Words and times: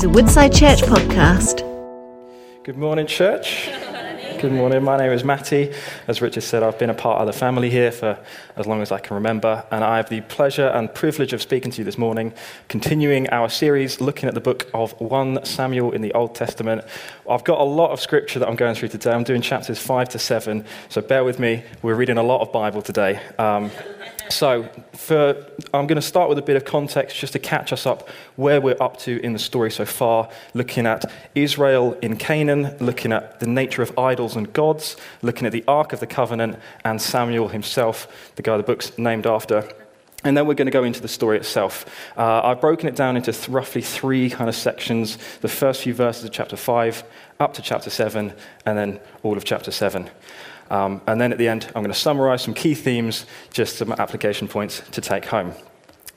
is 0.00 0.04
a 0.04 0.08
Woodside 0.08 0.54
Church 0.54 0.80
podcast. 0.80 1.58
Good 2.64 2.78
morning, 2.78 3.06
church. 3.06 3.68
Good 4.40 4.50
morning. 4.50 4.82
My 4.82 4.96
name 4.96 5.12
is 5.12 5.24
Matty. 5.24 5.74
As 6.08 6.22
Richard 6.22 6.42
said, 6.42 6.62
I've 6.62 6.78
been 6.78 6.88
a 6.88 6.94
part 6.94 7.20
of 7.20 7.26
the 7.26 7.34
family 7.34 7.68
here 7.68 7.92
for 7.92 8.18
as 8.56 8.66
long 8.66 8.80
as 8.80 8.92
I 8.92 8.98
can 8.98 9.16
remember, 9.16 9.62
and 9.70 9.84
I 9.84 9.98
have 9.98 10.08
the 10.08 10.22
pleasure 10.22 10.68
and 10.68 10.94
privilege 10.94 11.34
of 11.34 11.42
speaking 11.42 11.70
to 11.72 11.78
you 11.78 11.84
this 11.84 11.98
morning, 11.98 12.32
continuing 12.68 13.28
our 13.28 13.50
series 13.50 14.00
looking 14.00 14.26
at 14.26 14.34
the 14.34 14.40
book 14.40 14.70
of 14.72 14.98
1 15.02 15.44
Samuel 15.44 15.92
in 15.92 16.00
the 16.00 16.14
Old 16.14 16.34
Testament. 16.34 16.82
I've 17.28 17.44
got 17.44 17.60
a 17.60 17.64
lot 17.64 17.90
of 17.90 18.00
scripture 18.00 18.38
that 18.38 18.48
I'm 18.48 18.56
going 18.56 18.76
through 18.76 18.88
today. 18.88 19.12
I'm 19.12 19.24
doing 19.24 19.42
chapters 19.42 19.78
5 19.78 20.08
to 20.10 20.18
7, 20.18 20.64
so 20.88 21.02
bear 21.02 21.24
with 21.24 21.38
me. 21.38 21.62
We're 21.82 21.96
reading 21.96 22.16
a 22.16 22.22
lot 22.22 22.40
of 22.40 22.50
Bible 22.52 22.80
today. 22.80 23.20
Um, 23.38 23.70
so, 24.32 24.68
for, 24.94 25.46
I'm 25.74 25.86
going 25.86 25.96
to 25.96 26.02
start 26.02 26.28
with 26.28 26.38
a 26.38 26.42
bit 26.42 26.56
of 26.56 26.64
context 26.64 27.16
just 27.16 27.32
to 27.32 27.38
catch 27.38 27.72
us 27.72 27.86
up 27.86 28.08
where 28.36 28.60
we're 28.60 28.80
up 28.80 28.98
to 29.00 29.20
in 29.22 29.32
the 29.32 29.38
story 29.38 29.70
so 29.70 29.84
far, 29.84 30.28
looking 30.54 30.86
at 30.86 31.10
Israel 31.34 31.98
in 32.02 32.16
Canaan, 32.16 32.76
looking 32.80 33.12
at 33.12 33.40
the 33.40 33.46
nature 33.46 33.82
of 33.82 33.98
idols 33.98 34.36
and 34.36 34.52
gods, 34.52 34.96
looking 35.22 35.46
at 35.46 35.52
the 35.52 35.64
Ark 35.66 35.92
of 35.92 36.00
the 36.00 36.06
Covenant, 36.06 36.58
and 36.84 37.00
Samuel 37.00 37.48
himself, 37.48 38.32
the 38.36 38.42
guy 38.42 38.56
the 38.56 38.62
book's 38.62 38.96
named 38.98 39.26
after. 39.26 39.68
And 40.22 40.36
then 40.36 40.46
we're 40.46 40.54
going 40.54 40.66
to 40.66 40.72
go 40.72 40.84
into 40.84 41.00
the 41.00 41.08
story 41.08 41.38
itself. 41.38 41.86
Uh, 42.16 42.42
I've 42.44 42.60
broken 42.60 42.88
it 42.88 42.94
down 42.94 43.16
into 43.16 43.32
th- 43.32 43.48
roughly 43.48 43.80
three 43.80 44.28
kind 44.28 44.50
of 44.50 44.54
sections 44.54 45.16
the 45.40 45.48
first 45.48 45.82
few 45.82 45.94
verses 45.94 46.24
of 46.24 46.30
chapter 46.30 46.56
5, 46.56 47.04
up 47.40 47.54
to 47.54 47.62
chapter 47.62 47.88
7, 47.88 48.34
and 48.66 48.78
then 48.78 49.00
all 49.22 49.36
of 49.36 49.44
chapter 49.44 49.70
7. 49.70 50.10
Um, 50.70 51.00
and 51.06 51.20
then 51.20 51.32
at 51.32 51.38
the 51.38 51.48
end, 51.48 51.66
I'm 51.74 51.82
going 51.82 51.92
to 51.92 51.98
summarize 51.98 52.42
some 52.42 52.54
key 52.54 52.74
themes, 52.74 53.26
just 53.52 53.76
some 53.76 53.92
application 53.92 54.48
points 54.48 54.82
to 54.92 55.00
take 55.00 55.24
home. 55.24 55.52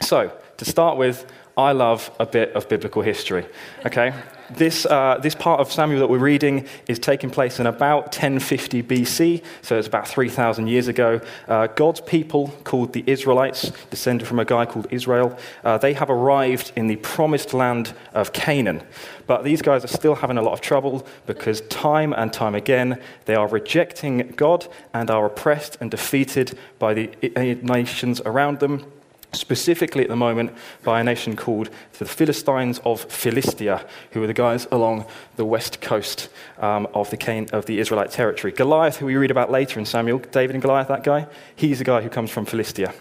So, 0.02 0.32
to 0.58 0.66
start 0.66 0.98
with, 0.98 1.26
I 1.58 1.72
love 1.72 2.10
a 2.20 2.26
bit 2.26 2.54
of 2.54 2.68
biblical 2.68 3.04
history. 3.04 3.46
Okay? 3.86 4.14
This, 4.50 4.86
uh, 4.86 5.20
this 5.22 5.36
part 5.36 5.62
of 5.62 5.72
Samuel 5.72 6.00
that 6.00 6.10
we're 6.10 6.18
reading 6.18 6.68
is 6.88 7.00
taking 7.00 7.30
place 7.30 7.60
in 7.60 7.68
about 7.68 8.06
1050 8.06 8.84
BC, 8.84 9.44
so 9.62 9.78
it's 9.78 9.88
about 9.88 10.08
3,000 10.08 10.68
years 10.68 10.88
ago. 10.88 11.22
Uh, 11.48 11.68
God's 11.68 12.02
people, 12.02 12.50
called 12.64 12.94
the 12.94 13.04
Israelites, 13.08 13.72
descended 13.90 14.28
from 14.28 14.40
a 14.40 14.46
guy 14.46 14.66
called 14.66 14.88
Israel, 14.90 15.38
uh, 15.64 15.78
they 15.78 15.94
have 15.94 16.10
arrived 16.10 16.72
in 16.76 16.88
the 16.88 16.98
promised 16.98 17.54
land 17.54 17.94
of 18.14 18.34
Canaan. 18.34 18.82
But 19.28 19.44
these 19.44 19.62
guys 19.62 19.84
are 19.84 19.88
still 19.88 20.16
having 20.16 20.38
a 20.38 20.42
lot 20.42 20.54
of 20.54 20.62
trouble 20.62 21.06
because 21.26 21.62
time 21.62 22.14
and 22.14 22.34
time 22.34 22.56
again 22.56 23.00
they 23.26 23.36
are 23.36 23.48
rejecting 23.48 24.34
God 24.36 24.68
and 24.94 25.10
are 25.10 25.26
oppressed 25.26 25.78
and 25.80 25.90
defeated 25.90 26.58
by 26.80 26.94
the 26.94 27.10
uh, 27.36 27.56
nations 27.64 28.22
around 28.22 28.60
them 28.60 28.86
specifically 29.34 30.04
at 30.04 30.10
the 30.10 30.16
moment 30.16 30.52
by 30.84 31.00
a 31.00 31.04
nation 31.04 31.36
called 31.36 31.70
the 32.00 32.06
Philistines 32.06 32.80
of 32.86 33.02
Philistia, 33.02 33.86
who 34.12 34.24
are 34.24 34.28
the 34.28 34.34
guys 34.34 34.68
along 34.72 35.06
the 35.36 35.46
west 35.46 35.82
coast 35.82 36.30
um, 36.60 36.88
of, 36.94 37.10
the 37.10 37.50
of 37.54 37.66
the 37.66 37.80
Israelite 37.80 38.12
territory. 38.12 38.54
Goliath, 38.54 38.98
who 38.98 39.06
we 39.06 39.16
read 39.16 39.32
about 39.32 39.52
later 39.52 39.80
in 39.80 39.86
Samuel, 39.86 40.20
David 40.20 40.56
and 40.56 40.62
Goliath, 40.62 40.88
that 40.88 41.04
guy, 41.04 41.28
he's 41.56 41.80
the 41.80 41.86
guy 41.86 42.02
who 42.02 42.10
comes 42.10 42.32
from 42.32 42.46
Philistia. 42.46 42.94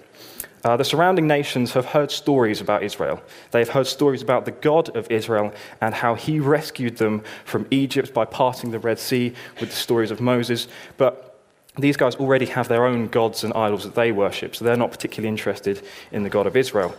Uh, 0.65 0.77
the 0.77 0.85
surrounding 0.85 1.27
nations 1.27 1.73
have 1.73 1.87
heard 1.87 2.11
stories 2.11 2.61
about 2.61 2.85
Israel. 2.85 3.21
They've 3.51 3.69
heard 3.69 3.89
stories 3.89 4.23
about 4.23 4.45
the 4.45 4.53
God 4.53 4.95
of 4.97 5.11
Israel 5.11 5.53
and 5.81 5.93
how 5.93 6.15
he 6.15 6.39
rescued 6.39 6.99
them 6.99 7.25
from 7.45 7.67
Egypt 7.73 8.15
by 8.15 8.25
parting 8.25 8.71
the 8.71 8.79
Red 8.79 9.01
Sea 9.01 9.35
with 9.59 9.71
the 9.71 9.77
stories 9.77 10.13
of 10.13 10.21
Moses. 10.21 10.69
But 10.97 11.32
these 11.79 11.97
guys 11.97 12.17
already 12.17 12.47
have 12.47 12.69
their 12.69 12.85
own 12.85 13.09
gods 13.09 13.45
and 13.45 13.53
idols 13.55 13.85
that 13.85 13.95
they 13.95 14.13
worship, 14.13 14.55
so 14.55 14.65
they're 14.65 14.77
not 14.77 14.91
particularly 14.91 15.29
interested 15.29 15.83
in 16.11 16.23
the 16.23 16.29
God 16.29 16.47
of 16.47 16.57
Israel. 16.57 16.95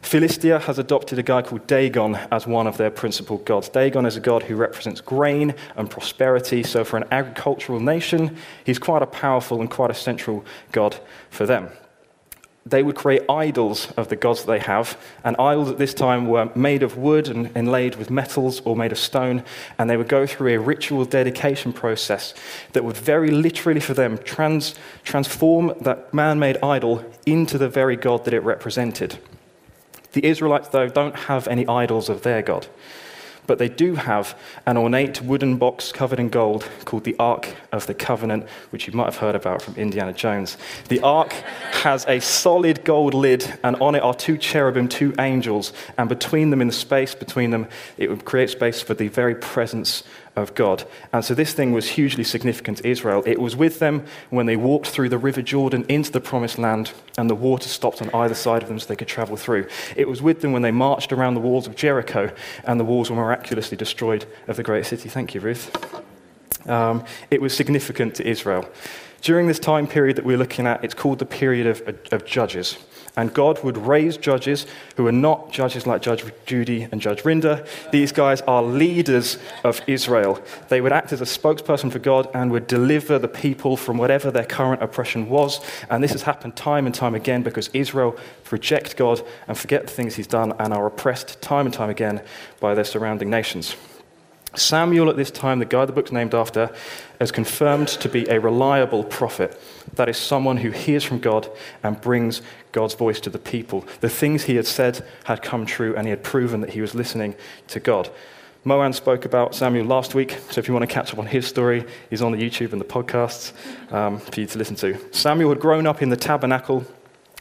Philistia 0.00 0.58
has 0.60 0.78
adopted 0.78 1.18
a 1.18 1.22
guy 1.22 1.40
called 1.40 1.66
Dagon 1.66 2.16
as 2.30 2.46
one 2.46 2.66
of 2.66 2.76
their 2.76 2.90
principal 2.90 3.38
gods. 3.38 3.70
Dagon 3.70 4.04
is 4.04 4.16
a 4.16 4.20
god 4.20 4.42
who 4.42 4.54
represents 4.54 5.00
grain 5.00 5.54
and 5.76 5.90
prosperity, 5.90 6.62
so 6.62 6.84
for 6.84 6.98
an 6.98 7.04
agricultural 7.10 7.80
nation, 7.80 8.36
he's 8.64 8.78
quite 8.78 9.02
a 9.02 9.06
powerful 9.06 9.60
and 9.60 9.70
quite 9.70 9.90
a 9.90 9.94
central 9.94 10.44
god 10.72 10.96
for 11.30 11.46
them 11.46 11.70
they 12.66 12.82
would 12.82 12.96
create 12.96 13.22
idols 13.28 13.92
of 13.92 14.08
the 14.08 14.16
gods 14.16 14.44
they 14.44 14.58
have. 14.58 14.98
And 15.22 15.36
idols 15.36 15.70
at 15.70 15.78
this 15.78 15.92
time 15.92 16.26
were 16.26 16.50
made 16.54 16.82
of 16.82 16.96
wood 16.96 17.28
and 17.28 17.54
inlaid 17.56 17.96
with 17.96 18.10
metals 18.10 18.60
or 18.64 18.74
made 18.74 18.92
of 18.92 18.98
stone. 18.98 19.44
And 19.78 19.90
they 19.90 19.96
would 19.96 20.08
go 20.08 20.26
through 20.26 20.54
a 20.54 20.58
ritual 20.58 21.04
dedication 21.04 21.72
process 21.72 22.32
that 22.72 22.84
would 22.84 22.96
very 22.96 23.30
literally, 23.30 23.80
for 23.80 23.92
them, 23.92 24.16
trans- 24.18 24.74
transform 25.02 25.74
that 25.82 26.14
man 26.14 26.38
made 26.38 26.56
idol 26.62 27.04
into 27.26 27.58
the 27.58 27.68
very 27.68 27.96
God 27.96 28.24
that 28.24 28.32
it 28.34 28.40
represented. 28.40 29.18
The 30.12 30.24
Israelites, 30.24 30.68
though, 30.68 30.88
don't 30.88 31.16
have 31.16 31.46
any 31.48 31.66
idols 31.66 32.08
of 32.08 32.22
their 32.22 32.40
God. 32.40 32.66
But 33.46 33.58
they 33.58 33.68
do 33.68 33.94
have 33.94 34.38
an 34.66 34.76
ornate 34.76 35.20
wooden 35.20 35.56
box 35.56 35.92
covered 35.92 36.18
in 36.18 36.28
gold 36.28 36.68
called 36.84 37.04
the 37.04 37.16
Ark 37.18 37.54
of 37.72 37.86
the 37.86 37.94
Covenant, 37.94 38.48
which 38.70 38.86
you 38.86 38.92
might 38.94 39.06
have 39.06 39.16
heard 39.16 39.34
about 39.34 39.62
from 39.62 39.74
Indiana 39.76 40.12
Jones. 40.12 40.56
The 40.88 41.00
Ark 41.00 41.32
has 41.82 42.06
a 42.06 42.20
solid 42.20 42.84
gold 42.84 43.14
lid, 43.14 43.58
and 43.62 43.76
on 43.76 43.94
it 43.94 44.02
are 44.02 44.14
two 44.14 44.38
cherubim, 44.38 44.88
two 44.88 45.14
angels, 45.18 45.72
and 45.98 46.08
between 46.08 46.50
them, 46.50 46.60
in 46.60 46.68
the 46.68 46.72
space 46.72 47.14
between 47.14 47.50
them, 47.50 47.66
it 47.98 48.08
would 48.08 48.24
create 48.24 48.50
space 48.50 48.80
for 48.80 48.94
the 48.94 49.08
very 49.08 49.34
presence 49.34 50.04
of 50.36 50.54
God. 50.54 50.84
And 51.12 51.24
so 51.24 51.34
this 51.34 51.52
thing 51.52 51.72
was 51.72 51.90
hugely 51.90 52.24
significant 52.24 52.78
to 52.78 52.88
Israel. 52.88 53.22
It 53.26 53.40
was 53.40 53.54
with 53.54 53.78
them 53.78 54.04
when 54.30 54.46
they 54.46 54.56
walked 54.56 54.88
through 54.88 55.08
the 55.08 55.18
River 55.18 55.42
Jordan 55.42 55.84
into 55.88 56.10
the 56.10 56.20
Promised 56.20 56.58
Land 56.58 56.92
and 57.16 57.30
the 57.30 57.34
water 57.34 57.68
stopped 57.68 58.02
on 58.02 58.10
either 58.12 58.34
side 58.34 58.62
of 58.62 58.68
them 58.68 58.78
so 58.78 58.86
they 58.86 58.96
could 58.96 59.08
travel 59.08 59.36
through. 59.36 59.68
It 59.96 60.08
was 60.08 60.20
with 60.20 60.40
them 60.40 60.52
when 60.52 60.62
they 60.62 60.72
marched 60.72 61.12
around 61.12 61.34
the 61.34 61.40
walls 61.40 61.66
of 61.66 61.76
Jericho 61.76 62.32
and 62.64 62.80
the 62.80 62.84
walls 62.84 63.10
were 63.10 63.16
miraculously 63.16 63.76
destroyed 63.76 64.26
of 64.48 64.56
the 64.56 64.62
great 64.62 64.86
city. 64.86 65.08
Thank 65.08 65.34
you, 65.34 65.40
Ruth. 65.40 65.70
Um, 66.68 67.04
it 67.30 67.40
was 67.40 67.54
significant 67.54 68.14
to 68.16 68.26
Israel. 68.26 68.68
During 69.20 69.46
this 69.46 69.58
time 69.58 69.86
period 69.86 70.16
that 70.16 70.24
we're 70.24 70.36
looking 70.36 70.66
at, 70.66 70.84
it's 70.84 70.94
called 70.94 71.18
the 71.18 71.26
period 71.26 71.66
of, 71.66 71.82
of 72.12 72.26
Judges. 72.26 72.78
And 73.16 73.32
God 73.32 73.62
would 73.62 73.76
raise 73.76 74.16
judges 74.16 74.66
who 74.96 75.06
are 75.06 75.12
not 75.12 75.52
judges 75.52 75.86
like 75.86 76.02
Judge 76.02 76.24
Judy 76.46 76.88
and 76.90 77.00
Judge 77.00 77.22
Rinder. 77.22 77.66
These 77.92 78.10
guys 78.10 78.40
are 78.42 78.62
leaders 78.62 79.38
of 79.62 79.80
Israel. 79.86 80.42
They 80.68 80.80
would 80.80 80.92
act 80.92 81.12
as 81.12 81.20
a 81.20 81.24
spokesperson 81.24 81.92
for 81.92 82.00
God 82.00 82.28
and 82.34 82.50
would 82.50 82.66
deliver 82.66 83.18
the 83.18 83.28
people 83.28 83.76
from 83.76 83.98
whatever 83.98 84.32
their 84.32 84.44
current 84.44 84.82
oppression 84.82 85.28
was. 85.28 85.60
And 85.90 86.02
this 86.02 86.12
has 86.12 86.22
happened 86.22 86.56
time 86.56 86.86
and 86.86 86.94
time 86.94 87.14
again 87.14 87.44
because 87.44 87.70
Israel 87.72 88.16
reject 88.50 88.96
God 88.96 89.22
and 89.48 89.56
forget 89.56 89.86
the 89.86 89.92
things 89.92 90.16
he's 90.16 90.26
done 90.26 90.52
and 90.58 90.72
are 90.72 90.86
oppressed 90.86 91.40
time 91.40 91.66
and 91.66 91.74
time 91.74 91.90
again 91.90 92.22
by 92.60 92.74
their 92.74 92.84
surrounding 92.84 93.30
nations. 93.30 93.76
Samuel, 94.58 95.10
at 95.10 95.16
this 95.16 95.30
time, 95.30 95.58
the 95.58 95.64
guy 95.64 95.84
the 95.84 95.92
book's 95.92 96.12
named 96.12 96.34
after, 96.34 96.70
is 97.20 97.32
confirmed 97.32 97.88
to 97.88 98.08
be 98.08 98.28
a 98.28 98.40
reliable 98.40 99.04
prophet. 99.04 99.60
That 99.94 100.08
is 100.08 100.16
someone 100.16 100.58
who 100.58 100.70
hears 100.70 101.04
from 101.04 101.18
God 101.18 101.48
and 101.82 102.00
brings 102.00 102.42
God's 102.72 102.94
voice 102.94 103.20
to 103.20 103.30
the 103.30 103.38
people. 103.38 103.84
The 104.00 104.08
things 104.08 104.44
he 104.44 104.56
had 104.56 104.66
said 104.66 105.04
had 105.24 105.42
come 105.42 105.66
true, 105.66 105.94
and 105.96 106.06
he 106.06 106.10
had 106.10 106.22
proven 106.22 106.60
that 106.60 106.70
he 106.70 106.80
was 106.80 106.94
listening 106.94 107.34
to 107.68 107.80
God. 107.80 108.10
Moan 108.66 108.94
spoke 108.94 109.26
about 109.26 109.54
Samuel 109.54 109.84
last 109.84 110.14
week, 110.14 110.38
so 110.50 110.58
if 110.58 110.68
you 110.68 110.72
want 110.72 110.88
to 110.88 110.94
catch 110.94 111.12
up 111.12 111.18
on 111.18 111.26
his 111.26 111.46
story, 111.46 111.84
he's 112.08 112.22
on 112.22 112.32
the 112.32 112.38
YouTube 112.38 112.72
and 112.72 112.80
the 112.80 112.86
podcasts 112.86 113.52
um, 113.92 114.18
for 114.18 114.40
you 114.40 114.46
to 114.46 114.58
listen 114.58 114.74
to. 114.76 114.98
Samuel 115.12 115.50
had 115.50 115.60
grown 115.60 115.86
up 115.86 116.00
in 116.00 116.08
the 116.08 116.16
tabernacle 116.16 116.86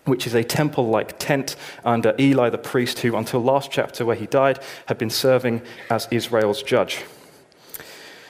which 0.05 0.27
is 0.27 0.33
a 0.33 0.43
temple 0.43 0.87
like 0.87 1.17
tent 1.19 1.55
under 1.85 2.13
Eli 2.19 2.49
the 2.49 2.57
priest, 2.57 2.99
who, 2.99 3.15
until 3.15 3.41
last 3.41 3.71
chapter 3.71 4.05
where 4.05 4.15
he 4.15 4.25
died, 4.25 4.59
had 4.87 4.97
been 4.97 5.09
serving 5.09 5.61
as 5.89 6.07
Israel's 6.11 6.61
judge. 6.61 7.03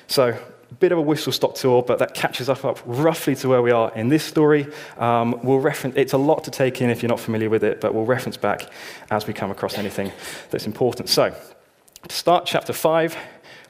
So, 0.07 0.37
bit 0.79 0.91
of 0.91 0.97
a 0.97 1.01
whistle 1.01 1.31
stop 1.31 1.55
tour, 1.55 1.83
but 1.83 1.99
that 1.99 2.13
catches 2.13 2.49
us 2.49 2.63
up 2.63 2.79
roughly 2.85 3.35
to 3.35 3.47
where 3.47 3.61
we 3.61 3.71
are 3.71 3.91
in 3.95 4.09
this 4.09 4.23
story. 4.23 4.67
Um, 4.97 5.39
we'll 5.43 5.59
reference, 5.59 5.95
it's 5.95 6.13
a 6.13 6.17
lot 6.17 6.43
to 6.45 6.51
take 6.51 6.81
in 6.81 6.89
if 6.89 7.01
you're 7.01 7.09
not 7.09 7.19
familiar 7.19 7.49
with 7.49 7.63
it, 7.63 7.79
but 7.79 7.93
we'll 7.93 8.05
reference 8.05 8.37
back 8.37 8.69
as 9.11 9.27
we 9.27 9.33
come 9.33 9.51
across 9.51 9.77
anything 9.77 10.11
that's 10.49 10.65
important. 10.65 11.09
So, 11.09 11.35
to 12.07 12.15
start 12.15 12.45
chapter 12.45 12.73
5, 12.73 13.15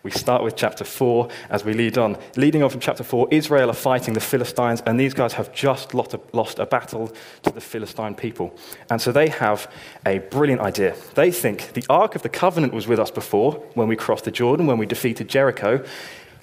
we 0.04 0.12
start 0.12 0.44
with 0.44 0.58
chapter 0.58 0.84
4 0.84 1.30
as 1.50 1.64
we 1.64 1.74
lead 1.74 1.98
on. 1.98 2.18
Leading 2.36 2.62
on 2.62 2.70
from 2.70 2.82
chapter 2.82 3.06
4, 3.06 3.30
Israel 3.32 3.70
are 3.70 3.74
fighting 3.74 4.14
the 4.14 4.20
Philistines, 4.20 4.84
and 4.86 5.00
these 5.00 5.14
guys 5.14 5.32
have 5.34 5.54
just 5.54 5.94
lost 5.94 6.60
a 6.60 6.66
battle 6.66 7.14
to 7.44 7.52
the 7.52 7.62
Philistine 7.62 8.14
people. 8.14 8.54
And 8.90 9.02
so 9.02 9.14
they 9.14 9.30
have 9.30 9.72
a 10.06 10.20
brilliant 10.20 10.62
idea. 10.62 10.96
They 11.16 11.32
think 11.32 11.72
the 11.72 11.86
Ark 11.90 12.16
of 12.16 12.22
the 12.22 12.30
Covenant 12.30 12.74
was 12.74 12.86
with 12.86 13.00
us 13.00 13.12
before 13.12 13.54
when 13.76 13.88
we 13.88 13.96
crossed 13.96 14.26
the 14.26 14.32
Jordan, 14.32 14.68
when 14.68 14.78
we 14.78 14.86
defeated 14.86 15.30
Jericho. 15.30 15.86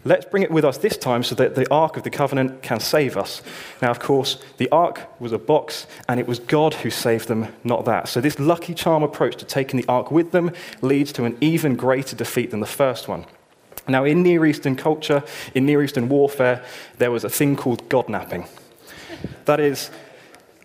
Let's 0.07 0.25
bring 0.25 0.43
it 0.43 0.51
with 0.51 0.65
us 0.65 0.79
this 0.79 0.97
time 0.97 1.23
so 1.23 1.35
that 1.35 1.55
the 1.55 1.71
Ark 1.71 1.99
of 1.99 2.05
the 2.05 2.11
Covenant 2.11 2.63
can 2.63 2.81
save 2.81 3.19
us. 3.19 3.43
Now, 3.83 3.91
of 3.91 4.01
course, 4.01 4.43
the 4.57 4.71
Ark 4.71 5.03
was 5.21 5.33
a 5.33 5.39
box, 5.39 5.87
and 6.09 6.19
it 6.19 6.27
was 6.27 6.39
God 6.39 6.73
who 6.73 6.89
saved 6.89 7.29
them, 7.29 7.49
not 7.65 7.85
that. 7.85 8.09
So, 8.09 8.23
this 8.23 8.39
lucky 8.39 8.73
charm 8.73 9.03
approach 9.03 9.37
to 9.37 9.45
taking 9.45 9.79
the 9.79 9.87
Ark 9.87 10.11
with 10.11 10.33
them 10.33 10.53
leads 10.81 11.13
to 11.13 11.25
an 11.25 11.37
even 11.43 11.77
greater 11.77 12.17
defeat 12.17 12.51
than 12.51 12.61
the 12.61 12.67
first 12.67 13.07
one. 13.07 13.27
Now, 13.91 14.05
in 14.05 14.23
Near 14.23 14.47
Eastern 14.47 14.77
culture, 14.77 15.23
in 15.55 15.67
Near 15.67 15.83
Eastern 15.83 16.09
warfare, 16.09 16.65
there 16.99 17.11
was 17.11 17.25
a 17.25 17.31
thing 17.31 17.57
called 17.57 17.89
God 17.89 18.09
napping. 18.09 18.47
That 19.45 19.61
is, 19.61 19.91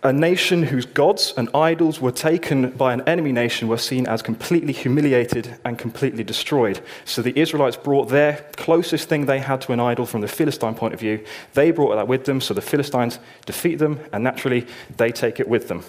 a 0.02 0.12
nation 0.12 0.62
whose 0.62 0.86
gods 0.86 1.34
and 1.36 1.48
idols 1.52 2.00
were 2.00 2.12
taken 2.12 2.70
by 2.70 2.92
an 2.92 3.00
enemy 3.08 3.32
nation 3.32 3.66
were 3.66 3.78
seen 3.78 4.06
as 4.06 4.22
completely 4.22 4.72
humiliated 4.72 5.58
and 5.64 5.78
completely 5.78 6.22
destroyed. 6.22 6.80
So 7.04 7.22
the 7.22 7.36
Israelites 7.36 7.76
brought 7.76 8.08
their 8.08 8.44
closest 8.56 9.08
thing 9.08 9.26
they 9.26 9.40
had 9.40 9.62
to 9.62 9.72
an 9.72 9.80
idol 9.80 10.06
from 10.06 10.20
the 10.20 10.28
Philistine 10.28 10.74
point 10.74 10.94
of 10.94 11.00
view. 11.00 11.24
They 11.54 11.72
brought 11.72 11.96
that 11.96 12.06
with 12.06 12.24
them, 12.24 12.40
so 12.40 12.54
the 12.54 12.60
Philistines 12.60 13.18
defeat 13.46 13.76
them, 13.76 13.98
and 14.12 14.22
naturally 14.22 14.66
they 14.96 15.10
take 15.10 15.40
it 15.40 15.48
with 15.48 15.66
them. 15.66 15.82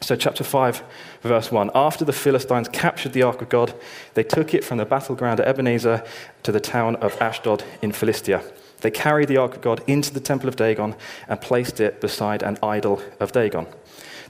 So, 0.00 0.14
chapter 0.14 0.44
5, 0.44 0.82
verse 1.22 1.50
1. 1.50 1.70
After 1.74 2.04
the 2.04 2.12
Philistines 2.12 2.68
captured 2.68 3.12
the 3.12 3.24
ark 3.24 3.42
of 3.42 3.48
God, 3.48 3.74
they 4.14 4.22
took 4.22 4.54
it 4.54 4.64
from 4.64 4.78
the 4.78 4.84
battleground 4.84 5.40
at 5.40 5.48
Ebenezer 5.48 6.04
to 6.44 6.52
the 6.52 6.60
town 6.60 6.96
of 6.96 7.20
Ashdod 7.20 7.64
in 7.82 7.92
Philistia. 7.92 8.42
They 8.80 8.92
carried 8.92 9.28
the 9.28 9.38
ark 9.38 9.56
of 9.56 9.60
God 9.60 9.82
into 9.88 10.14
the 10.14 10.20
temple 10.20 10.48
of 10.48 10.56
Dagon 10.56 10.94
and 11.26 11.40
placed 11.40 11.80
it 11.80 12.00
beside 12.00 12.42
an 12.42 12.58
idol 12.62 13.02
of 13.18 13.32
Dagon. 13.32 13.66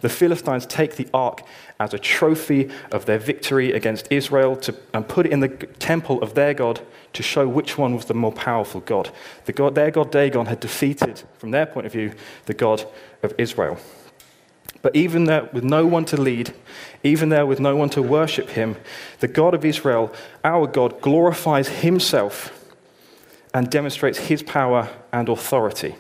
The 0.01 0.09
Philistines 0.09 0.65
take 0.65 0.97
the 0.97 1.09
ark 1.13 1.43
as 1.81 1.93
a 1.93 1.99
trophy 1.99 2.71
of 2.91 3.05
their 3.07 3.19
victory 3.19 3.73
against 3.73 4.11
Israel 4.11 4.57
to, 4.57 4.75
and 4.95 5.07
put 5.07 5.27
it 5.27 5.33
in 5.33 5.41
the 5.41 5.49
temple 5.49 6.23
of 6.23 6.35
their 6.35 6.55
God 6.55 6.81
to 7.13 7.23
show 7.23 7.49
which 7.49 7.77
one 7.77 7.95
was 7.95 8.07
the 8.07 8.15
more 8.15 8.33
powerful 8.33 8.81
God. 8.81 9.11
The 9.45 9.53
God. 9.53 9.75
Their 9.75 9.91
God 9.91 10.11
Dagon 10.11 10.47
had 10.47 10.61
defeated, 10.61 11.23
from 11.39 11.51
their 11.51 11.67
point 11.67 11.87
of 11.87 11.93
view, 11.93 12.15
the 12.47 12.55
God 12.55 12.85
of 13.23 13.35
Israel. 13.39 13.79
But 14.81 14.95
even 14.95 15.25
there, 15.25 15.49
with 15.53 15.65
no 15.65 15.87
one 15.87 16.05
to 16.07 16.21
lead, 16.21 16.55
even 17.03 17.29
there 17.31 17.47
with 17.47 17.61
no 17.61 17.77
one 17.77 17.91
to 17.91 18.03
worship 18.03 18.51
him, 18.51 18.77
the 19.21 19.29
God 19.29 19.55
of 19.55 19.65
Israel, 19.65 20.13
our 20.45 20.67
God, 20.67 21.01
glorifies 21.01 21.69
himself 21.69 22.55
and 23.53 23.71
demonstrates 23.71 24.19
his 24.19 24.43
power 24.43 24.89
and 25.13 25.29
authority. 25.29 25.97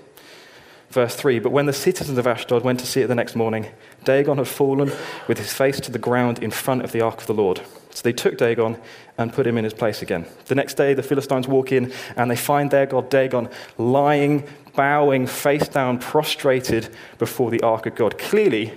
Verse 0.90 1.14
3 1.14 1.38
But 1.38 1.50
when 1.50 1.66
the 1.66 1.72
citizens 1.72 2.18
of 2.18 2.26
Ashdod 2.26 2.62
went 2.62 2.80
to 2.80 2.86
see 2.86 3.02
it 3.02 3.08
the 3.08 3.14
next 3.14 3.34
morning, 3.34 3.66
Dagon 4.04 4.38
had 4.38 4.48
fallen 4.48 4.90
with 5.26 5.38
his 5.38 5.52
face 5.52 5.80
to 5.80 5.90
the 5.90 5.98
ground 5.98 6.42
in 6.42 6.50
front 6.50 6.82
of 6.82 6.92
the 6.92 7.00
ark 7.00 7.20
of 7.20 7.26
the 7.26 7.34
Lord. 7.34 7.60
So 7.90 8.02
they 8.02 8.12
took 8.12 8.38
Dagon 8.38 8.78
and 9.18 9.32
put 9.32 9.46
him 9.46 9.58
in 9.58 9.64
his 9.64 9.74
place 9.74 10.02
again. 10.02 10.26
The 10.46 10.54
next 10.54 10.74
day, 10.74 10.94
the 10.94 11.02
Philistines 11.02 11.48
walk 11.48 11.72
in 11.72 11.92
and 12.16 12.30
they 12.30 12.36
find 12.36 12.70
their 12.70 12.86
god 12.86 13.10
Dagon 13.10 13.48
lying, 13.76 14.46
bowing, 14.78 15.26
face 15.26 15.66
down, 15.66 15.98
prostrated 15.98 16.88
before 17.18 17.50
the 17.50 17.60
ark 17.62 17.86
of 17.86 17.96
God. 17.96 18.16
Clearly, 18.16 18.72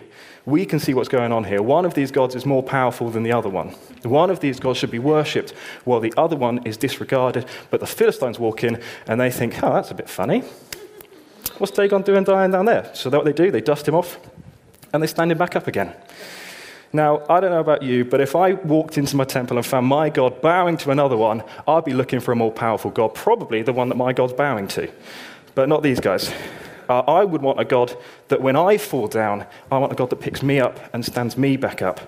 we 0.48 0.66
can 0.66 0.80
see 0.80 0.96
what's 0.96 1.08
going 1.08 1.32
on 1.32 1.44
here. 1.44 1.62
One 1.62 1.86
of 1.86 1.94
these 1.94 2.10
gods 2.10 2.34
is 2.34 2.44
more 2.44 2.64
powerful 2.64 3.12
than 3.12 3.22
the 3.22 3.32
other 3.32 3.50
one. 3.50 3.68
One 4.02 4.32
of 4.32 4.40
these 4.40 4.60
gods 4.60 4.80
should 4.80 4.90
be 4.90 4.98
worshipped 4.98 5.52
while 5.86 6.00
the 6.00 6.12
other 6.18 6.36
one 6.36 6.66
is 6.66 6.76
disregarded. 6.76 7.46
But 7.70 7.82
the 7.82 7.86
Philistines 7.86 8.40
walk 8.40 8.64
in 8.64 8.82
and 9.06 9.22
they 9.22 9.30
think, 9.30 9.62
oh, 9.62 9.74
that's 9.74 9.92
a 9.92 9.94
bit 9.94 10.10
funny. 10.10 10.44
What's 11.60 11.72
Dagon 11.72 12.02
doing 12.02 12.24
dying 12.24 12.50
down 12.50 12.66
there? 12.66 12.90
So 12.96 13.12
what 13.12 13.24
they 13.24 13.34
do, 13.34 13.52
they 13.52 13.62
dust 13.62 13.88
him 13.88 13.94
off 13.94 14.18
and 14.94 15.04
they 15.04 15.08
stand 15.08 15.32
him 15.32 15.38
back 15.38 15.56
up 15.56 15.68
again. 15.68 15.94
Now, 16.94 17.22
I 17.30 17.40
don't 17.40 17.52
know 17.52 17.60
about 17.60 17.84
you, 17.84 18.06
but 18.06 18.22
if 18.22 18.36
I 18.36 18.54
walked 18.54 18.98
into 18.98 19.16
my 19.16 19.24
temple 19.24 19.58
and 19.58 19.66
found 19.66 19.86
my 19.86 20.10
God 20.10 20.42
bowing 20.42 20.78
to 20.78 20.90
another 20.90 21.16
one, 21.16 21.44
I'd 21.68 21.86
be 21.86 21.94
looking 21.94 22.20
for 22.20 22.32
a 22.32 22.36
more 22.36 22.52
powerful 22.52 22.90
God, 22.90 23.14
probably 23.14 23.62
the 23.62 23.72
one 23.72 23.90
that 23.90 23.96
my 23.96 24.14
God's 24.14 24.34
bowing 24.34 24.68
to. 24.70 24.92
But 25.56 25.70
not 25.70 25.84
these 25.84 26.00
guys. 26.00 26.34
Uh, 26.90 27.00
I 27.02 27.24
would 27.24 27.42
want 27.42 27.60
a 27.60 27.66
God 27.66 27.96
that 28.28 28.42
when 28.42 28.56
I 28.56 28.78
fall 28.78 29.08
down, 29.08 29.46
I 29.72 29.78
want 29.78 29.94
a 29.94 29.96
God 29.96 30.10
that 30.10 30.20
picks 30.20 30.44
me 30.44 30.60
up 30.60 30.80
and 30.94 31.06
stands 31.06 31.38
me 31.38 31.58
back 31.58 31.82
up. 31.82 32.02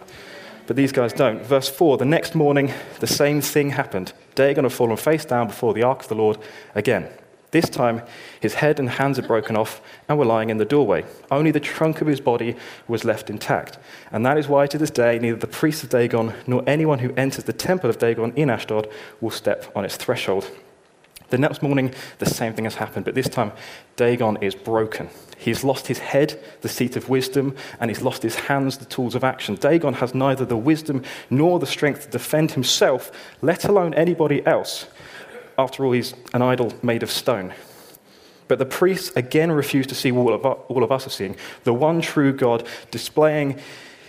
But 0.67 0.75
these 0.75 0.91
guys 0.91 1.13
don't. 1.13 1.41
Verse 1.41 1.69
4 1.69 1.97
The 1.97 2.05
next 2.05 2.35
morning, 2.35 2.73
the 2.99 3.07
same 3.07 3.41
thing 3.41 3.71
happened. 3.71 4.13
Dagon 4.35 4.63
had 4.63 4.73
fallen 4.73 4.97
face 4.97 5.25
down 5.25 5.47
before 5.47 5.73
the 5.73 5.83
ark 5.83 6.01
of 6.01 6.07
the 6.07 6.15
Lord 6.15 6.37
again. 6.75 7.09
This 7.51 7.69
time, 7.69 8.01
his 8.39 8.55
head 8.55 8.79
and 8.79 8.89
hands 8.89 9.17
had 9.17 9.27
broken 9.27 9.55
off 9.55 9.79
and 10.09 10.17
were 10.17 10.25
lying 10.25 10.49
in 10.49 10.57
the 10.57 10.65
doorway. 10.65 11.05
Only 11.29 11.51
the 11.51 11.59
trunk 11.59 12.01
of 12.01 12.07
his 12.07 12.19
body 12.19 12.55
was 12.87 13.05
left 13.05 13.29
intact. 13.29 13.77
And 14.11 14.25
that 14.25 14.39
is 14.39 14.47
why, 14.47 14.65
to 14.65 14.77
this 14.79 14.89
day, 14.89 15.19
neither 15.19 15.37
the 15.37 15.45
priests 15.45 15.83
of 15.83 15.89
Dagon 15.89 16.33
nor 16.47 16.63
anyone 16.65 16.97
who 16.97 17.13
enters 17.13 17.43
the 17.43 17.53
temple 17.53 17.91
of 17.91 17.99
Dagon 17.99 18.33
in 18.35 18.49
Ashdod 18.49 18.89
will 19.21 19.29
step 19.29 19.71
on 19.75 19.85
its 19.85 19.97
threshold. 19.97 20.49
The 21.33 21.39
next 21.39 21.63
morning, 21.63 21.91
the 22.19 22.27
same 22.27 22.53
thing 22.53 22.65
has 22.65 22.75
happened, 22.75 23.05
but 23.05 23.15
this 23.15 23.27
time, 23.27 23.53
Dagon 23.95 24.37
is 24.43 24.53
broken. 24.53 25.09
He's 25.35 25.63
lost 25.63 25.87
his 25.87 25.97
head, 25.97 26.39
the 26.61 26.69
seat 26.69 26.95
of 26.95 27.09
wisdom, 27.09 27.55
and 27.79 27.89
he's 27.89 28.03
lost 28.03 28.21
his 28.21 28.35
hands, 28.35 28.77
the 28.77 28.85
tools 28.85 29.15
of 29.15 29.23
action. 29.23 29.55
Dagon 29.55 29.95
has 29.95 30.13
neither 30.13 30.45
the 30.45 30.55
wisdom 30.55 31.01
nor 31.31 31.57
the 31.57 31.65
strength 31.65 32.05
to 32.05 32.11
defend 32.11 32.51
himself, 32.51 33.11
let 33.41 33.65
alone 33.65 33.95
anybody 33.95 34.45
else. 34.45 34.85
After 35.57 35.83
all, 35.83 35.93
he's 35.93 36.13
an 36.35 36.43
idol 36.43 36.71
made 36.83 37.01
of 37.01 37.09
stone. 37.09 37.51
But 38.47 38.59
the 38.59 38.67
priests 38.67 39.11
again 39.15 39.51
refuse 39.51 39.87
to 39.87 39.95
see 39.95 40.11
what 40.11 40.39
all 40.45 40.83
of 40.83 40.91
us 40.91 41.07
are 41.07 41.09
seeing 41.09 41.35
the 41.63 41.73
one 41.73 41.99
true 41.99 42.31
God 42.31 42.67
displaying 42.91 43.59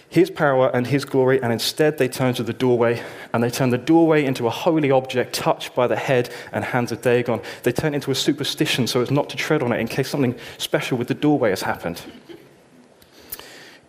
his 0.09 0.31
power 0.31 0.71
and 0.75 0.87
his 0.87 1.05
glory, 1.05 1.43
and 1.43 1.53
instead 1.53 1.99
they 1.99 2.09
turn 2.09 2.35
to 2.35 2.43
the 2.43 2.53
doorway, 2.53 3.03
and 3.33 3.43
they 3.43 3.51
turn 3.51 3.71
the 3.71 3.79
doorway 3.79 4.25
into 4.25 4.47
a 4.47 4.51
holy 4.51 4.91
object 4.91 5.35
touched 5.35 5.75
by 5.75 5.87
the 5.87 5.97
head 5.97 6.33
and 6.53 6.65
hands 6.65 6.93
of 6.93 7.03
Dagon. 7.03 7.41
They 7.63 7.73
turn 7.73 7.95
it 7.95 7.97
into 7.97 8.11
a 8.11 8.15
superstition 8.15 8.87
so 8.87 9.01
as 9.01 9.11
not 9.11 9.29
to 9.31 9.37
tread 9.37 9.63
on 9.63 9.73
it 9.73 9.81
in 9.81 9.89
case 9.89 10.09
something 10.09 10.37
special 10.59 10.99
with 10.99 11.09
the 11.09 11.15
doorway 11.15 11.51
has 11.51 11.63
happened. 11.63 12.03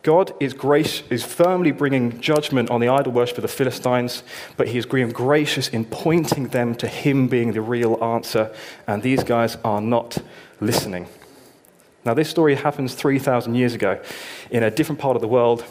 God 0.05 0.33
is, 0.39 0.53
grace, 0.53 1.01
is 1.09 1.23
firmly 1.23 1.71
bringing 1.71 2.21
judgment 2.21 2.69
on 2.69 2.79
the 2.79 2.89
idol 2.89 3.11
worship 3.11 3.39
of 3.39 3.41
the 3.41 3.47
Philistines, 3.47 4.21
but 4.55 4.67
he 4.67 4.77
is 4.77 4.85
being 4.85 5.09
gracious 5.09 5.67
in 5.67 5.83
pointing 5.83 6.49
them 6.49 6.75
to 6.75 6.87
him 6.87 7.27
being 7.27 7.53
the 7.53 7.61
real 7.61 8.03
answer, 8.03 8.53
and 8.85 9.01
these 9.01 9.23
guys 9.23 9.57
are 9.63 9.81
not 9.81 10.19
listening. 10.61 11.07
Now, 12.05 12.13
this 12.13 12.29
story 12.29 12.53
happens 12.53 12.93
3,000 12.93 13.55
years 13.55 13.73
ago 13.73 13.99
in 14.51 14.61
a 14.61 14.69
different 14.69 15.01
part 15.01 15.15
of 15.15 15.23
the 15.23 15.27
world 15.27 15.65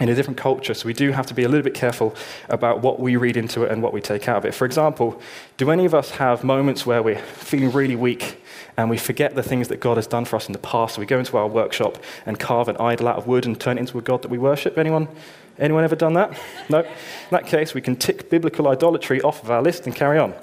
in 0.00 0.08
a 0.08 0.14
different 0.14 0.36
culture, 0.36 0.74
so 0.74 0.86
we 0.86 0.92
do 0.92 1.12
have 1.12 1.26
to 1.26 1.34
be 1.34 1.44
a 1.44 1.48
little 1.48 1.62
bit 1.62 1.74
careful 1.74 2.16
about 2.48 2.82
what 2.82 2.98
we 2.98 3.14
read 3.14 3.36
into 3.36 3.62
it 3.62 3.70
and 3.70 3.80
what 3.80 3.92
we 3.92 4.00
take 4.00 4.28
out 4.28 4.38
of 4.38 4.44
it. 4.44 4.52
For 4.52 4.64
example, 4.64 5.20
do 5.56 5.70
any 5.70 5.84
of 5.84 5.94
us 5.94 6.10
have 6.12 6.42
moments 6.42 6.84
where 6.84 7.00
we're 7.00 7.20
feeling 7.20 7.70
really 7.70 7.94
weak 7.94 8.42
and 8.76 8.90
we 8.90 8.98
forget 8.98 9.36
the 9.36 9.42
things 9.42 9.68
that 9.68 9.78
God 9.78 9.96
has 9.96 10.08
done 10.08 10.24
for 10.24 10.34
us 10.34 10.48
in 10.48 10.52
the 10.52 10.58
past? 10.58 10.96
So 10.96 11.00
we 11.00 11.06
go 11.06 11.20
into 11.20 11.36
our 11.36 11.46
workshop 11.46 11.98
and 12.26 12.40
carve 12.40 12.66
an 12.68 12.76
idol 12.78 13.06
out 13.06 13.18
of 13.18 13.28
wood 13.28 13.46
and 13.46 13.60
turn 13.60 13.78
it 13.78 13.82
into 13.82 13.96
a 13.96 14.02
God 14.02 14.22
that 14.22 14.32
we 14.32 14.38
worship? 14.38 14.78
Anyone? 14.78 15.06
Anyone 15.60 15.84
ever 15.84 15.94
done 15.94 16.14
that? 16.14 16.36
No? 16.68 16.80
In 16.80 16.88
that 17.30 17.46
case, 17.46 17.72
we 17.72 17.80
can 17.80 17.94
tick 17.94 18.28
biblical 18.28 18.66
idolatry 18.66 19.22
off 19.22 19.44
of 19.44 19.50
our 19.52 19.62
list 19.62 19.86
and 19.86 19.94
carry 19.94 20.18
on. 20.18 20.34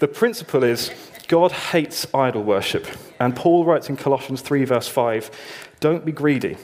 The 0.00 0.08
principle 0.08 0.62
is 0.62 0.90
God 1.26 1.52
hates 1.52 2.06
idol 2.12 2.42
worship. 2.42 2.86
And 3.18 3.34
Paul 3.34 3.64
writes 3.64 3.88
in 3.88 3.96
Colossians 3.96 4.42
3, 4.42 4.64
verse 4.66 4.88
5 4.88 5.30
Don't 5.80 6.04
be 6.04 6.12
greedy 6.12 6.58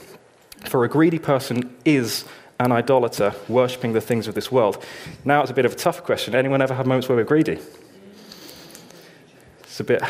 for 0.64 0.84
a 0.84 0.88
greedy 0.88 1.18
person 1.18 1.74
is 1.84 2.24
an 2.58 2.72
idolater, 2.72 3.34
worshipping 3.48 3.92
the 3.92 4.00
things 4.00 4.26
of 4.28 4.34
this 4.34 4.50
world. 4.50 4.82
Now 5.24 5.42
it's 5.42 5.50
a 5.50 5.54
bit 5.54 5.64
of 5.64 5.72
a 5.72 5.76
tough 5.76 6.02
question. 6.04 6.34
Anyone 6.34 6.62
ever 6.62 6.74
have 6.74 6.86
moments 6.86 7.08
where 7.08 7.16
we're 7.16 7.24
greedy? 7.24 7.58
It's 9.60 9.80
a 9.80 9.84
bit 9.84 10.02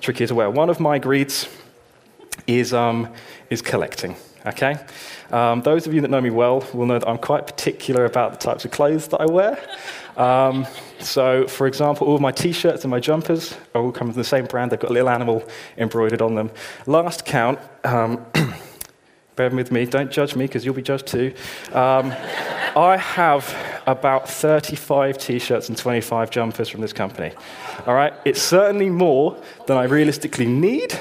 tricky 0.00 0.26
to 0.26 0.34
wear. 0.34 0.50
One 0.50 0.68
of 0.68 0.80
my 0.80 0.98
greeds 0.98 1.48
is, 2.46 2.74
um, 2.74 3.12
is 3.48 3.62
collecting. 3.62 4.16
Okay? 4.46 4.76
Um, 5.30 5.62
those 5.62 5.86
of 5.86 5.94
you 5.94 6.02
that 6.02 6.10
know 6.10 6.20
me 6.20 6.28
well 6.28 6.66
will 6.74 6.84
know 6.84 6.98
that 6.98 7.08
I'm 7.08 7.18
quite 7.18 7.46
particular 7.46 8.04
about 8.04 8.32
the 8.32 8.38
types 8.38 8.66
of 8.66 8.70
clothes 8.70 9.08
that 9.08 9.20
I 9.20 9.26
wear. 9.26 9.58
Um, 10.18 10.66
so, 10.98 11.46
for 11.46 11.66
example, 11.66 12.06
all 12.06 12.16
of 12.16 12.20
my 12.20 12.32
t 12.32 12.52
shirts 12.52 12.84
and 12.84 12.90
my 12.90 13.00
jumpers 13.00 13.56
are 13.74 13.82
all 13.82 13.92
coming 13.92 14.12
from 14.12 14.20
the 14.20 14.28
same 14.28 14.44
brand. 14.44 14.70
They've 14.70 14.78
got 14.78 14.90
a 14.90 14.92
little 14.92 15.08
animal 15.08 15.48
embroidered 15.78 16.20
on 16.20 16.34
them. 16.34 16.50
Last 16.86 17.24
count, 17.24 17.58
um, 17.84 18.24
bear 19.36 19.50
with 19.50 19.72
me, 19.72 19.84
don't 19.86 20.10
judge 20.10 20.36
me 20.36 20.46
because 20.46 20.64
you'll 20.64 20.74
be 20.74 20.82
judged 20.82 21.06
too. 21.06 21.34
Um, 21.72 22.12
I 22.76 22.96
have 22.96 23.54
about 23.86 24.28
35 24.28 25.18
t 25.18 25.38
shirts 25.38 25.68
and 25.68 25.76
25 25.76 26.30
jumpers 26.30 26.68
from 26.68 26.80
this 26.80 26.92
company. 26.92 27.32
All 27.86 27.94
right? 27.94 28.12
It's 28.24 28.42
certainly 28.42 28.90
more 28.90 29.36
than 29.66 29.76
I 29.76 29.84
realistically 29.84 30.46
need. 30.46 30.98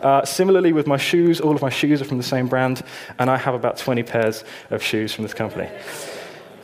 Uh, 0.00 0.24
similarly, 0.24 0.72
with 0.72 0.86
my 0.86 0.96
shoes, 0.96 1.40
all 1.40 1.54
of 1.54 1.62
my 1.62 1.70
shoes 1.70 2.00
are 2.02 2.04
from 2.04 2.18
the 2.18 2.22
same 2.22 2.48
brand, 2.48 2.82
and 3.18 3.30
I 3.30 3.36
have 3.36 3.54
about 3.54 3.76
20 3.78 4.02
pairs 4.02 4.44
of 4.70 4.82
shoes 4.82 5.12
from 5.12 5.22
this 5.24 5.34
company. 5.34 5.68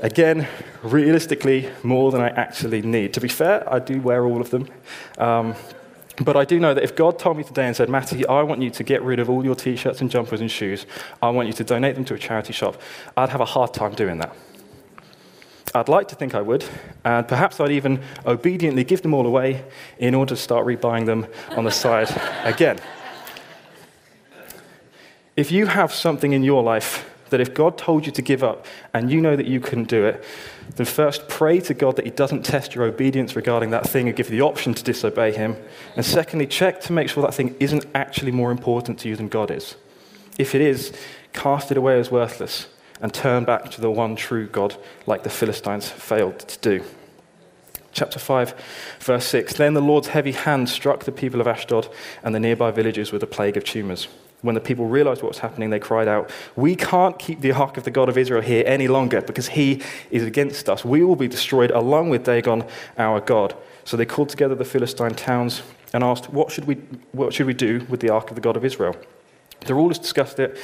Again, 0.01 0.47
realistically, 0.83 1.71
more 1.83 2.13
than 2.13 2.21
I 2.21 2.29
actually 2.29 2.83
need. 2.83 3.15
To 3.15 3.21
be 3.21 3.29
fair, 3.29 3.73
I 3.73 3.79
do 3.79 4.01
wear 4.01 4.25
all 4.25 4.41
of 4.41 4.51
them. 4.51 4.69
Um, 5.17 5.55
but 6.21 6.37
I 6.37 6.45
do 6.45 6.61
know 6.61 6.75
that 6.75 6.85
if 6.85 6.95
God 6.95 7.19
told 7.19 7.39
me 7.39 7.45
today 7.45 7.67
and 7.67 7.75
said, 7.75 7.89
Matty, 7.89 8.27
I 8.27 8.43
want 8.43 8.61
you 8.61 8.71
to 8.71 8.85
get 8.85 9.03
rid 9.03 9.19
of 9.19 9.31
all 9.31 9.45
your 9.45 9.55
t 9.55 9.77
shirts 9.77 10.01
and 10.01 10.11
jumpers 10.11 10.41
and 10.41 10.51
shoes, 10.51 10.87
I 11.23 11.31
want 11.31 11.49
you 11.49 11.55
to 11.55 11.65
donate 11.65 11.95
them 11.95 12.05
to 12.07 12.15
a 12.15 12.19
charity 12.19 12.53
shop, 12.53 12.81
I'd 13.17 13.31
have 13.31 13.41
a 13.41 13.47
hard 13.47 13.73
time 13.73 13.95
doing 13.95 14.19
that. 14.19 14.37
I'd 15.75 15.89
like 15.89 16.09
to 16.09 16.15
think 16.15 16.35
I 16.35 16.43
would, 16.43 16.67
and 17.03 17.27
perhaps 17.27 17.59
I'd 17.59 17.71
even 17.71 18.03
obediently 18.27 18.85
give 18.85 19.01
them 19.01 19.15
all 19.15 19.27
away 19.27 19.65
in 19.99 20.15
order 20.15 20.35
to 20.35 20.41
start 20.41 20.67
rebuying 20.67 21.07
them 21.07 21.27
on 21.57 21.65
the 21.65 21.71
side 21.71 22.09
again. 22.45 22.79
If 25.35 25.51
you 25.51 25.65
have 25.67 25.95
something 25.95 26.35
in 26.35 26.43
your 26.43 26.63
life 26.63 27.09
that 27.33 27.41
if 27.41 27.53
God 27.53 27.77
told 27.77 28.07
you 28.07 28.13
to 28.13 28.23
give 28.23 28.45
up 28.45 28.65
and 28.95 29.11
you 29.11 29.21
know 29.21 29.35
that 29.35 29.47
you 29.47 29.59
couldn't 29.59 29.89
do 29.89 30.07
it, 30.07 30.23
then 30.77 30.87
first 30.87 31.29
pray 31.29 31.61
to 31.61 31.75
God 31.75 31.97
that 31.97 32.05
He 32.05 32.11
doesn't 32.13 32.45
test 32.45 32.75
your 32.75 32.85
obedience 32.85 33.35
regarding 33.35 33.71
that 33.71 33.89
thing 33.89 34.07
and 34.07 34.17
give 34.17 34.31
you 34.31 34.39
the 34.39 34.45
option 34.45 34.73
to 34.75 34.85
disobey 34.85 35.33
Him. 35.33 35.57
And 35.97 36.07
secondly, 36.07 36.47
check 36.47 36.81
to 36.83 36.93
make 36.93 37.09
sure 37.09 37.23
that 37.25 37.35
thing 37.35 37.57
isn't 37.59 37.85
actually 37.95 38.31
more 38.31 38.53
important 38.53 39.01
to 39.01 39.09
you 39.09 39.17
than 39.17 39.29
God 39.29 39.51
is. 39.51 39.75
If 40.39 40.55
it 40.55 40.61
is, 40.61 40.93
cast 41.33 41.71
it 41.71 41.77
away 41.77 41.99
as 41.99 42.11
worthless, 42.11 42.69
and 43.01 43.13
turn 43.13 43.45
back 43.45 43.71
to 43.73 43.81
the 43.81 43.91
one 43.91 44.15
true 44.15 44.47
God 44.47 44.77
like 45.07 45.25
the 45.25 45.31
Philistines 45.31 45.89
failed 45.89 46.39
to 46.39 46.59
do. 46.61 46.85
Chapter 47.93 48.19
5, 48.19 48.55
verse 49.01 49.27
6 49.27 49.55
Then 49.55 49.75
the 49.75 49.83
Lord's 49.83 50.09
heavy 50.09 50.33
hand 50.33 50.69
struck 50.69 51.05
the 51.05 51.13
people 51.13 51.41
of 51.41 51.47
Ashdod 51.47 51.89
and 52.23 52.35
the 52.35 52.41
nearby 52.41 52.71
villages 52.71 53.13
with 53.13 53.23
a 53.23 53.27
plague 53.27 53.57
of 53.57 53.65
tumors. 53.65 54.09
When 54.43 54.57
the 54.57 54.61
people 54.61 54.87
realized 54.87 55.23
what 55.23 55.29
was 55.29 55.39
happening, 55.39 55.71
they 55.71 55.79
cried 55.79 56.09
out, 56.09 56.31
We 56.57 56.77
can't 56.77 57.19
keep 57.19 57.41
the 57.41 57.53
ark 57.53 57.77
of 57.77 57.85
the 57.85 57.91
God 57.91 58.09
of 58.09 58.19
Israel 58.19 58.43
here 58.43 58.65
any 58.67 58.89
longer 58.89 59.21
because 59.23 59.49
he 59.49 59.83
is 60.11 60.25
against 60.25 60.69
us. 60.69 60.85
We 60.85 61.05
will 61.05 61.17
be 61.17 61.29
destroyed 61.29 61.71
along 61.71 62.11
with 62.11 62.25
Dagon, 62.25 62.65
our 62.99 63.21
God. 63.21 63.57
So 63.85 63.97
they 63.97 64.07
called 64.07 64.29
together 64.29 64.55
the 64.55 64.65
Philistine 64.65 65.15
towns 65.15 65.63
and 65.93 66.03
asked, 66.03 66.31
What 66.31 66.51
should 66.51 66.67
we, 66.67 66.75
what 67.13 67.33
should 67.33 67.47
we 67.47 67.55
do 67.55 67.87
with 67.89 68.01
the 68.01 68.11
ark 68.11 68.31
of 68.31 68.35
the 68.35 68.41
God 68.41 68.57
of 68.57 68.65
Israel? 68.65 68.97
The 69.65 69.75
rulers 69.75 69.99
discussed 69.99 70.41
it 70.41 70.59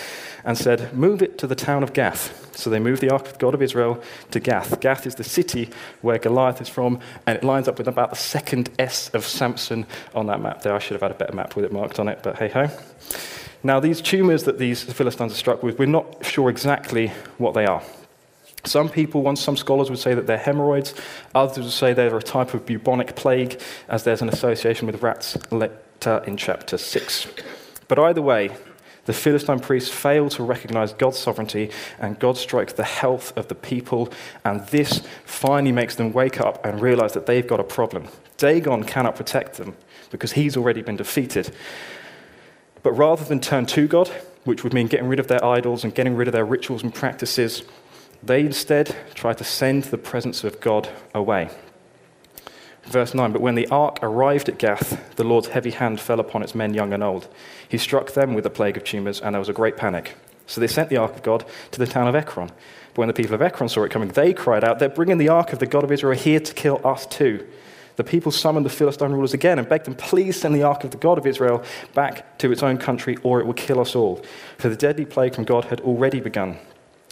and 0.45 0.59
said, 0.59 0.93
Move 0.93 1.23
it 1.23 1.39
to 1.39 1.47
the 1.47 1.55
town 1.55 1.83
of 1.85 1.93
Gath. 1.93 2.57
So 2.57 2.71
they 2.71 2.81
moved 2.81 3.01
the 3.01 3.11
ark 3.11 3.27
of 3.27 3.35
the 3.35 3.39
God 3.39 3.55
of 3.55 3.63
Israel 3.63 4.03
to 4.33 4.41
Gath. 4.41 4.81
Gath 4.81 5.07
is 5.07 5.15
the 5.15 5.25
city 5.25 5.71
where 6.03 6.19
Goliath 6.19 6.61
is 6.61 6.69
from, 6.69 6.99
and 7.27 7.37
it 7.37 7.45
lines 7.45 7.69
up 7.69 7.79
with 7.79 7.87
about 7.87 8.11
the 8.11 8.17
second 8.17 8.71
S 8.79 9.09
of 9.15 9.25
Samson 9.25 9.87
on 10.15 10.27
that 10.27 10.41
map 10.41 10.63
there. 10.63 10.75
I 10.75 10.81
should 10.81 10.95
have 10.95 11.03
had 11.03 11.13
a 11.13 11.15
better 11.15 11.35
map 11.35 11.55
with 11.55 11.65
it 11.65 11.73
marked 11.73 12.01
on 12.01 12.09
it, 12.09 12.21
but 12.25 12.39
hey 12.39 12.49
ho. 12.49 12.69
Now, 13.63 13.81
these 13.81 14.01
tumors 14.01 14.45
that 14.45 14.59
these 14.59 14.83
Philistines 14.85 15.33
are 15.33 15.37
struck 15.37 15.63
with, 15.63 15.79
we're 15.79 15.87
not 15.87 16.25
sure 16.25 16.49
exactly 16.49 17.09
what 17.39 17.55
they 17.55 17.67
are. 17.67 17.83
Some 18.65 18.89
people, 18.89 19.35
some 19.37 19.57
scholars 19.57 19.91
would 19.91 19.99
say 19.99 20.15
that 20.15 20.27
they're 20.27 20.37
hemorrhoids. 20.37 20.95
Others 21.35 21.65
would 21.65 21.73
say 21.73 21.93
they're 21.93 22.17
a 22.17 22.23
type 22.23 22.55
of 22.55 22.67
bubonic 22.67 23.17
plague, 23.17 23.61
as 23.89 24.05
there's 24.05 24.23
an 24.23 24.29
association 24.29 24.87
with 24.87 25.03
rats 25.03 25.37
later 25.51 26.23
in 26.27 26.37
chapter 26.37 26.77
6. 26.77 27.27
But 27.89 27.99
either 27.99 28.23
way, 28.23 28.51
the 29.07 29.13
Philistine 29.15 29.61
priests 29.61 29.89
fail 29.89 30.29
to 30.31 30.43
recognize 30.43 30.93
God's 30.93 31.19
sovereignty, 31.19 31.71
and 31.99 32.19
God 32.19 32.37
strikes 32.37 32.75
the 32.75 32.85
health 32.85 33.35
of 33.37 33.49
the 33.49 33.55
people. 33.55 34.13
And 34.45 34.67
this 34.67 35.03
finally 35.25 35.73
makes 35.73 35.95
them 35.95 36.13
wake 36.13 36.41
up 36.41 36.65
and 36.65 36.81
realize 36.81 37.15
that 37.15 37.27
they've 37.27 37.47
got 37.47 37.59
a 37.59 37.65
problem. 37.65 38.09
Dagon 38.37 38.85
cannot 38.85 39.17
protect 39.17 39.55
them 39.55 39.77
because 40.11 40.33
he's 40.33 40.57
already 40.57 40.83
been 40.83 40.97
defeated. 40.97 41.55
But 42.83 42.93
rather 42.93 43.25
than 43.25 43.41
turn 43.41 43.67
to 43.67 43.87
God, 43.89 44.09
which 44.45 44.65
would 44.65 44.75
mean 44.75 44.87
getting 44.87 45.09
rid 45.09 45.21
of 45.21 45.29
their 45.29 45.45
idols 45.45 45.85
and 45.85 45.95
getting 45.95 46.15
rid 46.15 46.29
of 46.29 46.33
their 46.33 46.45
rituals 46.45 46.83
and 46.83 46.95
practices, 46.95 47.63
they 48.23 48.41
instead 48.41 48.97
try 49.15 49.33
to 49.33 49.45
send 49.45 49.85
the 49.85 49.99
presence 49.99 50.45
of 50.45 50.61
God 50.61 50.89
away. 51.15 51.51
Verse 52.85 53.15
9 53.15 53.33
But 53.33 53.43
when 53.43 53.55
the 53.55 53.69
ark 53.69 53.99
arrived 54.03 54.49
at 54.49 54.59
Gath, 54.59 55.17
the 55.17 55.25
Lord's 55.25 55.49
heavy 55.49 55.71
hand 55.71 56.01
fell 56.01 56.21
upon 56.21 56.43
its 56.43 56.55
men, 56.55 56.75
young 56.75 56.93
and 56.93 57.03
old. 57.03 57.29
He 57.69 57.79
struck 57.79 58.13
them 58.13 58.35
with 58.35 58.47
a 58.47 58.51
plague 58.51 58.77
of 58.77 58.85
tumors, 58.85 59.21
and 59.21 59.35
there 59.35 59.41
was 59.41 59.49
a 59.49 59.55
great 59.55 59.77
panic. 59.77 60.17
So 60.47 60.61
they 60.61 60.67
sent 60.67 60.89
the 60.89 60.97
ark 60.97 61.15
of 61.15 61.23
God 61.23 61.45
to 61.73 61.79
the 61.79 61.87
town 61.87 62.09
of 62.09 62.15
Ekron. 62.15 62.49
But 62.49 62.99
when 62.99 63.09
the 63.09 63.15
people 63.15 63.35
of 63.35 63.43
Ekron 63.43 63.69
saw 63.69 63.83
it 63.85 63.91
coming, 63.91 64.09
they 64.09 64.33
cried 64.33 64.65
out, 64.65 64.79
They're 64.79 64.89
bringing 64.89 65.19
the 65.19 65.29
ark 65.29 65.53
of 65.53 65.59
the 65.59 65.67
God 65.67 65.85
of 65.85 65.93
Israel 65.93 66.19
here 66.19 66.41
to 66.41 66.55
kill 66.55 66.81
us 66.85 67.05
too 67.05 67.47
the 67.99 68.05
people 68.05 68.31
summoned 68.31 68.65
the 68.65 68.71
Philistine 68.71 69.11
rulers 69.11 69.35
again 69.35 69.59
and 69.59 69.69
begged 69.69 69.85
them, 69.85 69.97
Please 69.97 70.41
send 70.41 70.55
the 70.55 70.63
ark 70.63 70.85
of 70.85 70.93
the 70.93 70.97
God 70.97 71.19
of 71.19 71.27
Israel 71.27 71.65
back 71.95 72.39
to 72.39 72.53
its 72.53 72.63
own 72.63 72.79
country, 72.79 73.17
or 73.25 73.41
it 73.41 73.45
will 73.45 73.55
kill 73.55 73.81
us 73.81 73.97
all. 73.97 74.25
For 74.57 74.69
the 74.69 74.77
deadly 74.77 75.05
plague 75.05 75.35
from 75.35 75.43
God 75.43 75.65
had 75.65 75.81
already 75.81 76.21
begun, 76.21 76.59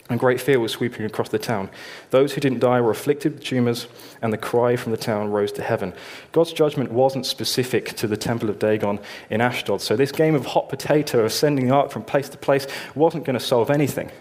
and 0.08 0.20
great 0.20 0.40
fear 0.40 0.60
was 0.60 0.70
sweeping 0.70 1.04
across 1.04 1.28
the 1.28 1.40
town. 1.40 1.70
Those 2.10 2.34
who 2.34 2.40
didn't 2.40 2.60
die 2.60 2.80
were 2.80 2.92
afflicted 2.92 3.34
with 3.34 3.42
tumors, 3.42 3.88
and 4.22 4.32
the 4.32 4.38
cry 4.38 4.76
from 4.76 4.92
the 4.92 4.96
town 4.96 5.32
rose 5.32 5.50
to 5.52 5.62
heaven. 5.62 5.92
God's 6.30 6.52
judgment 6.52 6.92
wasn't 6.92 7.26
specific 7.26 7.96
to 7.96 8.06
the 8.06 8.16
temple 8.16 8.48
of 8.48 8.60
Dagon 8.60 9.00
in 9.28 9.40
Ashdod, 9.40 9.80
so 9.80 9.96
this 9.96 10.12
game 10.12 10.36
of 10.36 10.46
hot 10.46 10.68
potato 10.68 11.24
of 11.24 11.32
sending 11.32 11.66
the 11.66 11.74
ark 11.74 11.90
from 11.90 12.04
place 12.04 12.28
to 12.28 12.38
place 12.38 12.68
wasn't 12.94 13.24
going 13.24 13.36
to 13.36 13.44
solve 13.44 13.70
anything. 13.70 14.12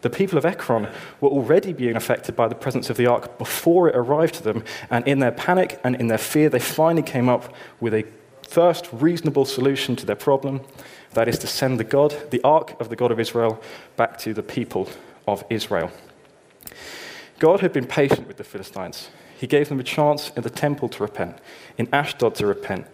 The 0.00 0.10
people 0.10 0.38
of 0.38 0.44
Ekron 0.44 0.88
were 1.20 1.28
already 1.28 1.72
being 1.72 1.96
affected 1.96 2.36
by 2.36 2.48
the 2.48 2.54
presence 2.54 2.88
of 2.88 2.96
the 2.96 3.06
ark 3.06 3.36
before 3.38 3.88
it 3.88 3.96
arrived 3.96 4.34
to 4.36 4.42
them, 4.42 4.64
and 4.90 5.06
in 5.06 5.18
their 5.18 5.32
panic 5.32 5.80
and 5.82 5.96
in 5.96 6.06
their 6.06 6.18
fear, 6.18 6.48
they 6.48 6.60
finally 6.60 7.02
came 7.02 7.28
up 7.28 7.52
with 7.80 7.94
a 7.94 8.04
first 8.42 8.88
reasonable 8.92 9.44
solution 9.44 9.96
to 9.96 10.06
their 10.06 10.16
problem 10.16 10.60
that 11.12 11.28
is 11.28 11.38
to 11.38 11.46
send 11.46 11.78
the 11.78 11.84
God, 11.84 12.14
the 12.30 12.40
ark 12.42 12.80
of 12.80 12.88
the 12.88 12.96
God 12.96 13.10
of 13.10 13.20
Israel, 13.20 13.60
back 13.96 14.18
to 14.18 14.32
the 14.32 14.42
people 14.42 14.88
of 15.26 15.44
Israel. 15.50 15.90
God 17.38 17.60
had 17.60 17.72
been 17.72 17.86
patient 17.86 18.26
with 18.26 18.36
the 18.36 18.44
Philistines. 18.44 19.10
He 19.38 19.46
gave 19.46 19.68
them 19.68 19.78
a 19.78 19.84
chance 19.84 20.30
in 20.36 20.42
the 20.42 20.50
temple 20.50 20.88
to 20.88 21.02
repent, 21.02 21.38
in 21.76 21.88
Ashdod 21.92 22.34
to 22.36 22.46
repent, 22.46 22.86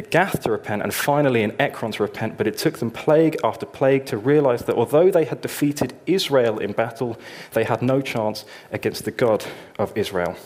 at 0.00 0.10
Gath 0.10 0.40
to 0.42 0.50
repent, 0.50 0.82
and 0.82 0.94
finally 0.94 1.42
in 1.42 1.54
Ekron 1.60 1.92
to 1.92 2.02
repent, 2.02 2.38
but 2.38 2.46
it 2.46 2.56
took 2.56 2.78
them 2.78 2.90
plague 2.90 3.36
after 3.44 3.66
plague 3.66 4.06
to 4.06 4.16
realize 4.16 4.64
that 4.64 4.76
although 4.76 5.10
they 5.10 5.24
had 5.26 5.42
defeated 5.42 5.92
Israel 6.06 6.58
in 6.58 6.72
battle, 6.72 7.18
they 7.52 7.64
had 7.64 7.82
no 7.82 8.00
chance 8.00 8.46
against 8.72 9.04
the 9.04 9.10
God 9.10 9.44
of 9.78 9.96
Israel. 9.96 10.36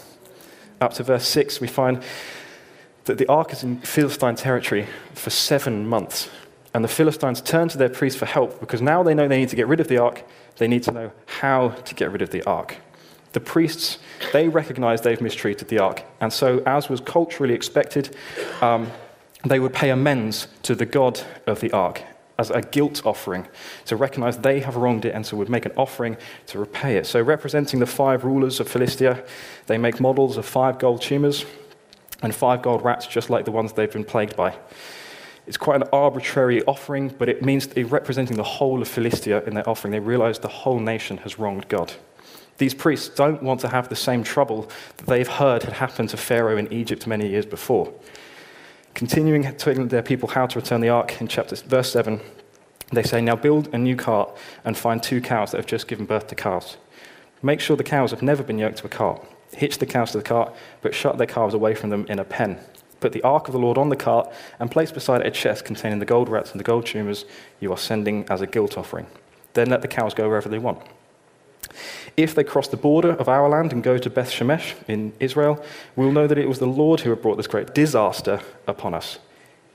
Up 0.80 0.92
to 0.94 1.04
verse 1.04 1.28
6, 1.28 1.60
we 1.60 1.68
find 1.68 2.02
that 3.04 3.18
the 3.18 3.26
ark 3.28 3.52
is 3.52 3.62
in 3.62 3.78
Philistine 3.80 4.34
territory 4.34 4.86
for 5.14 5.30
seven 5.30 5.86
months. 5.86 6.28
And 6.74 6.82
the 6.82 6.88
Philistines 6.88 7.40
turn 7.40 7.68
to 7.68 7.78
their 7.78 7.88
priests 7.88 8.18
for 8.18 8.26
help 8.26 8.58
because 8.58 8.82
now 8.82 9.04
they 9.04 9.14
know 9.14 9.28
they 9.28 9.38
need 9.38 9.50
to 9.50 9.56
get 9.56 9.68
rid 9.68 9.78
of 9.78 9.86
the 9.86 9.98
ark, 9.98 10.24
they 10.56 10.66
need 10.66 10.82
to 10.84 10.90
know 10.90 11.12
how 11.26 11.68
to 11.68 11.94
get 11.94 12.10
rid 12.10 12.22
of 12.22 12.30
the 12.30 12.42
ark. 12.42 12.76
The 13.32 13.40
priests, 13.40 13.98
they 14.32 14.48
recognize 14.48 15.02
they've 15.02 15.20
mistreated 15.20 15.68
the 15.68 15.78
ark. 15.78 16.02
And 16.20 16.32
so, 16.32 16.62
as 16.66 16.88
was 16.88 17.00
culturally 17.00 17.54
expected, 17.54 18.16
um, 18.60 18.90
they 19.44 19.60
would 19.60 19.72
pay 19.72 19.90
amends 19.90 20.48
to 20.62 20.74
the 20.74 20.86
God 20.86 21.20
of 21.46 21.60
the 21.60 21.72
ark 21.72 22.02
as 22.38 22.50
a 22.50 22.60
guilt 22.60 23.04
offering 23.04 23.46
to 23.86 23.96
recognize 23.96 24.38
they 24.38 24.60
have 24.60 24.76
wronged 24.76 25.04
it 25.04 25.14
and 25.14 25.24
so 25.24 25.36
would 25.36 25.48
make 25.48 25.66
an 25.66 25.72
offering 25.76 26.16
to 26.46 26.58
repay 26.58 26.96
it. 26.96 27.06
So, 27.06 27.20
representing 27.22 27.80
the 27.80 27.86
five 27.86 28.24
rulers 28.24 28.58
of 28.60 28.68
Philistia, 28.68 29.24
they 29.66 29.78
make 29.78 30.00
models 30.00 30.36
of 30.36 30.44
five 30.44 30.78
gold 30.78 31.00
tumors 31.02 31.44
and 32.22 32.34
five 32.34 32.62
gold 32.62 32.84
rats, 32.84 33.06
just 33.06 33.30
like 33.30 33.44
the 33.44 33.52
ones 33.52 33.72
they've 33.72 33.92
been 33.92 34.04
plagued 34.04 34.36
by. 34.36 34.56
It's 35.46 35.58
quite 35.58 35.76
an 35.76 35.88
arbitrary 35.92 36.62
offering, 36.64 37.08
but 37.18 37.28
it 37.28 37.42
means 37.42 37.68
representing 37.76 38.36
the 38.36 38.42
whole 38.42 38.80
of 38.80 38.88
Philistia 38.88 39.44
in 39.44 39.54
their 39.54 39.68
offering. 39.68 39.92
They 39.92 40.00
realize 40.00 40.38
the 40.38 40.48
whole 40.48 40.80
nation 40.80 41.18
has 41.18 41.38
wronged 41.38 41.68
God. 41.68 41.92
These 42.56 42.74
priests 42.74 43.08
don't 43.08 43.42
want 43.42 43.60
to 43.60 43.68
have 43.68 43.88
the 43.88 43.96
same 43.96 44.24
trouble 44.24 44.70
that 44.96 45.06
they've 45.06 45.28
heard 45.28 45.64
had 45.64 45.74
happened 45.74 46.08
to 46.10 46.16
Pharaoh 46.16 46.56
in 46.56 46.72
Egypt 46.72 47.06
many 47.06 47.28
years 47.28 47.44
before. 47.44 47.92
Continuing 48.94 49.42
telling 49.56 49.88
their 49.88 50.02
people 50.02 50.28
how 50.28 50.46
to 50.46 50.58
return 50.58 50.80
the 50.80 50.88
ark 50.88 51.20
in 51.20 51.26
chapter 51.26 51.56
verse 51.56 51.90
7, 51.90 52.20
they 52.92 53.02
say, 53.02 53.20
Now 53.20 53.34
build 53.34 53.68
a 53.74 53.78
new 53.78 53.96
cart 53.96 54.36
and 54.64 54.76
find 54.76 55.02
two 55.02 55.20
cows 55.20 55.50
that 55.50 55.56
have 55.56 55.66
just 55.66 55.88
given 55.88 56.06
birth 56.06 56.28
to 56.28 56.36
calves. 56.36 56.76
Make 57.42 57.58
sure 57.58 57.76
the 57.76 57.82
cows 57.82 58.12
have 58.12 58.22
never 58.22 58.44
been 58.44 58.58
yoked 58.58 58.78
to 58.78 58.86
a 58.86 58.88
cart. 58.88 59.26
Hitch 59.52 59.78
the 59.78 59.86
cows 59.86 60.12
to 60.12 60.18
the 60.18 60.24
cart, 60.24 60.54
but 60.80 60.94
shut 60.94 61.18
their 61.18 61.26
calves 61.26 61.54
away 61.54 61.74
from 61.74 61.90
them 61.90 62.06
in 62.08 62.20
a 62.20 62.24
pen. 62.24 62.58
Put 63.00 63.12
the 63.12 63.22
ark 63.22 63.48
of 63.48 63.52
the 63.52 63.58
Lord 63.58 63.78
on 63.78 63.88
the 63.88 63.96
cart 63.96 64.32
and 64.60 64.70
place 64.70 64.92
beside 64.92 65.20
it 65.22 65.26
a 65.26 65.30
chest 65.32 65.64
containing 65.64 65.98
the 65.98 66.06
gold 66.06 66.28
rats 66.28 66.52
and 66.52 66.60
the 66.60 66.64
gold 66.64 66.86
tumors 66.86 67.24
you 67.58 67.72
are 67.72 67.76
sending 67.76 68.24
as 68.30 68.40
a 68.40 68.46
guilt 68.46 68.78
offering. 68.78 69.06
Then 69.54 69.70
let 69.70 69.82
the 69.82 69.88
cows 69.88 70.14
go 70.14 70.28
wherever 70.28 70.48
they 70.48 70.58
want. 70.58 70.80
If 72.16 72.34
they 72.34 72.44
cross 72.44 72.68
the 72.68 72.76
border 72.76 73.10
of 73.10 73.28
our 73.28 73.48
land 73.48 73.72
and 73.72 73.82
go 73.82 73.98
to 73.98 74.08
Beth 74.08 74.30
Shemesh 74.30 74.74
in 74.86 75.12
Israel, 75.18 75.62
we'll 75.96 76.12
know 76.12 76.26
that 76.26 76.38
it 76.38 76.48
was 76.48 76.60
the 76.60 76.66
Lord 76.66 77.00
who 77.00 77.10
had 77.10 77.22
brought 77.22 77.36
this 77.36 77.48
great 77.48 77.74
disaster 77.74 78.40
upon 78.68 78.94
us. 78.94 79.18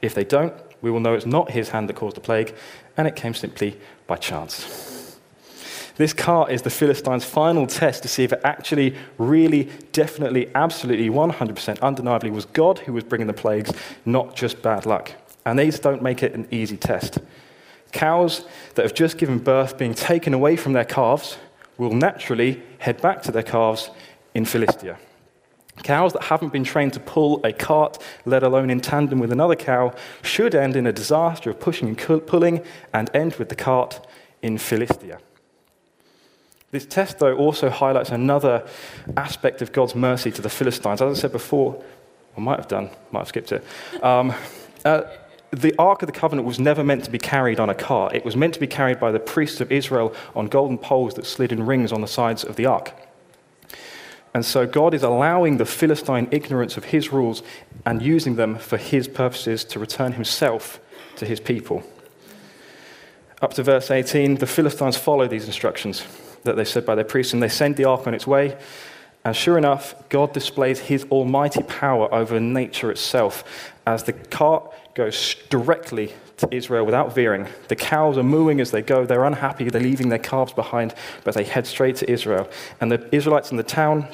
If 0.02 0.14
they 0.14 0.24
don't, 0.24 0.54
we 0.82 0.90
will 0.90 1.02
know 1.02 1.14
it's 1.14 1.26
not 1.26 1.52
his 1.52 1.70
hand 1.70 1.90
that 1.90 1.98
caused 1.98 2.16
the 2.16 2.22
plague, 2.22 2.56
and 2.96 3.08
it 3.08 3.16
came 3.18 3.34
simply 3.34 3.78
by 4.08 4.16
chance. 4.16 5.18
This 5.98 6.14
cart 6.14 6.50
is 6.50 6.62
the 6.62 6.70
Philistines' 6.70 7.26
final 7.26 7.68
test 7.68 8.04
to 8.04 8.08
see 8.08 8.24
if 8.24 8.32
it 8.32 8.40
actually, 8.46 8.96
really, 9.18 9.70
definitely, 9.92 10.50
absolutely, 10.56 11.10
100% 11.10 11.82
undeniably 11.82 12.32
was 12.32 12.46
God 12.46 12.80
who 12.80 12.94
was 12.94 13.04
bringing 13.04 13.28
the 13.28 13.34
plagues, 13.34 13.74
not 14.06 14.34
just 14.34 14.62
bad 14.62 14.86
luck. 14.86 15.12
And 15.46 15.60
these 15.60 15.78
don't 15.78 16.02
make 16.02 16.24
it 16.24 16.34
an 16.34 16.48
easy 16.52 16.78
test. 16.78 17.18
Cows 17.92 18.46
that 18.76 18.84
have 18.84 18.94
just 18.94 19.18
given 19.18 19.40
birth 19.40 19.78
being 19.78 19.94
taken 19.94 20.34
away 20.34 20.56
from 20.56 20.72
their 20.72 20.86
calves 20.86 21.38
will 21.80 21.94
naturally 21.94 22.62
head 22.78 23.02
back 23.02 23.24
to 23.24 23.32
their 23.32 23.42
calves 23.44 23.90
in 24.36 24.46
Philistia. 24.46 25.00
Cows 25.82 26.12
that 26.14 26.24
haven't 26.24 26.52
been 26.52 26.66
trained 26.66 26.94
to 26.94 27.00
pull 27.00 27.44
a 27.46 27.54
cart, 27.54 27.98
let 28.26 28.44
alone 28.44 28.70
in 28.70 28.82
tandem 28.82 29.18
with 29.18 29.32
another 29.32 29.56
cow, 29.56 29.94
should 30.22 30.54
end 30.54 30.76
in 30.76 30.86
a 30.86 30.92
disaster 30.92 31.50
of 31.50 31.60
pushing 31.60 31.88
and 31.88 32.28
pulling 32.28 32.64
and 32.94 33.10
end 33.14 33.36
with 33.36 33.48
the 33.48 33.56
cart 33.56 34.06
in 34.42 34.58
Philistia. 34.58 35.20
This 36.72 36.86
test, 36.86 37.20
though, 37.20 37.36
also 37.36 37.70
highlights 37.70 38.12
another 38.12 38.68
aspect 39.18 39.62
of 39.62 39.72
God's 39.72 39.96
mercy 39.96 40.32
to 40.32 40.42
the 40.42 40.50
Philistines. 40.50 41.02
As 41.02 41.18
I 41.18 41.22
said 41.22 41.32
before, 41.32 41.82
I 42.38 42.42
might 42.42 42.58
have 42.58 42.68
done, 42.68 42.90
might 43.12 43.22
have 43.22 43.28
skipped 43.30 43.52
it. 43.54 43.64
Um, 44.04 44.34
uh, 44.86 45.04
the 45.52 45.74
Ark 45.78 46.02
of 46.02 46.08
the 46.08 46.14
Covenant 46.14 46.48
was 46.48 46.60
never 46.60 46.84
meant 46.84 47.04
to 47.06 47.12
be 47.12 47.18
carried 47.18 47.60
on 47.60 47.70
a 47.70 47.76
cart. 47.76 48.16
It 48.16 48.24
was 48.24 48.36
meant 48.36 48.54
to 48.54 48.60
be 48.60 48.68
carried 48.68 49.00
by 49.00 49.12
the 49.12 49.20
priests 49.20 49.62
of 49.62 49.72
Israel 49.72 50.14
on 50.36 50.48
golden 50.48 50.78
poles 50.78 51.16
that 51.16 51.26
slid 51.26 51.52
in 51.52 51.66
rings 51.66 51.92
on 51.92 52.02
the 52.02 52.08
sides 52.08 52.44
of 52.44 52.56
the 52.56 52.66
Ark. 52.66 52.94
And 54.34 54.46
so 54.46 54.68
God 54.68 54.94
is 54.94 55.02
allowing 55.02 55.58
the 55.58 55.66
Philistine 55.66 56.28
ignorance 56.32 56.78
of 56.78 56.86
his 56.86 57.12
rules 57.12 57.42
and 57.86 58.02
using 58.02 58.36
them 58.36 58.58
for 58.58 58.78
his 58.78 59.08
purposes 59.08 59.64
to 59.66 59.80
return 59.80 60.14
himself 60.14 60.80
to 61.16 61.26
his 61.26 61.40
people. 61.40 61.84
Up 63.42 63.54
to 63.56 63.64
verse 63.64 63.90
18, 63.90 64.36
the 64.36 64.46
Philistines 64.46 64.98
follow 64.98 65.28
these 65.28 65.46
instructions 65.46 66.06
that 66.44 66.56
they 66.56 66.66
said 66.66 66.86
by 66.86 66.96
their 66.96 67.06
priests, 67.06 67.34
and 67.34 67.42
they 67.42 67.50
send 67.50 67.76
the 67.76 67.86
ark 67.86 68.06
on 68.06 68.14
its 68.14 68.28
way. 68.28 68.58
And 69.26 69.36
sure 69.36 69.58
enough, 69.58 69.96
God 70.10 70.34
displays 70.34 70.80
his 70.80 71.06
almighty 71.06 71.62
power 71.64 72.14
over 72.14 72.40
nature 72.40 72.90
itself 72.90 73.44
as 73.86 74.04
the 74.04 74.14
cart 74.14 74.74
goes 74.96 75.36
directly 75.50 76.14
to 76.38 76.48
Israel 76.54 76.86
without 76.86 77.14
veering. 77.14 77.48
The 77.68 77.76
cows 77.76 78.18
are 78.18 78.24
mooing 78.24 78.62
as 78.62 78.72
they 78.72 78.82
go. 78.82 79.06
They're 79.06 79.26
unhappy. 79.26 79.70
They're 79.70 79.82
leaving 79.82 80.10
their 80.10 80.20
calves 80.20 80.54
behind, 80.54 80.94
but 81.24 81.34
they 81.34 81.44
head 81.44 81.68
straight 81.68 81.98
to 81.98 82.10
Israel. 82.10 82.50
And 82.80 82.92
the 82.92 83.14
Israelites 83.14 83.52
in 83.52 83.58
the 83.58 83.64
town 83.64 84.08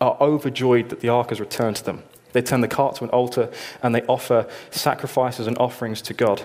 are 0.00 0.16
overjoyed 0.20 0.90
that 0.90 1.00
the 1.00 1.08
ark 1.08 1.30
has 1.30 1.40
returned 1.40 1.76
to 1.76 1.84
them. 1.84 2.02
They 2.32 2.42
turn 2.42 2.60
the 2.60 2.68
cart 2.68 2.96
to 2.96 3.04
an 3.04 3.10
altar 3.10 3.50
and 3.82 3.94
they 3.94 4.02
offer 4.02 4.46
sacrifices 4.70 5.46
and 5.46 5.56
offerings 5.58 6.02
to 6.02 6.14
God. 6.14 6.42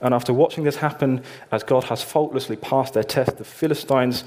And 0.00 0.14
after 0.14 0.32
watching 0.32 0.64
this 0.64 0.76
happen, 0.76 1.22
as 1.50 1.62
God 1.62 1.84
has 1.84 2.02
faultlessly 2.02 2.56
passed 2.56 2.94
their 2.94 3.04
test, 3.04 3.38
the 3.38 3.44
Philistines 3.44 4.24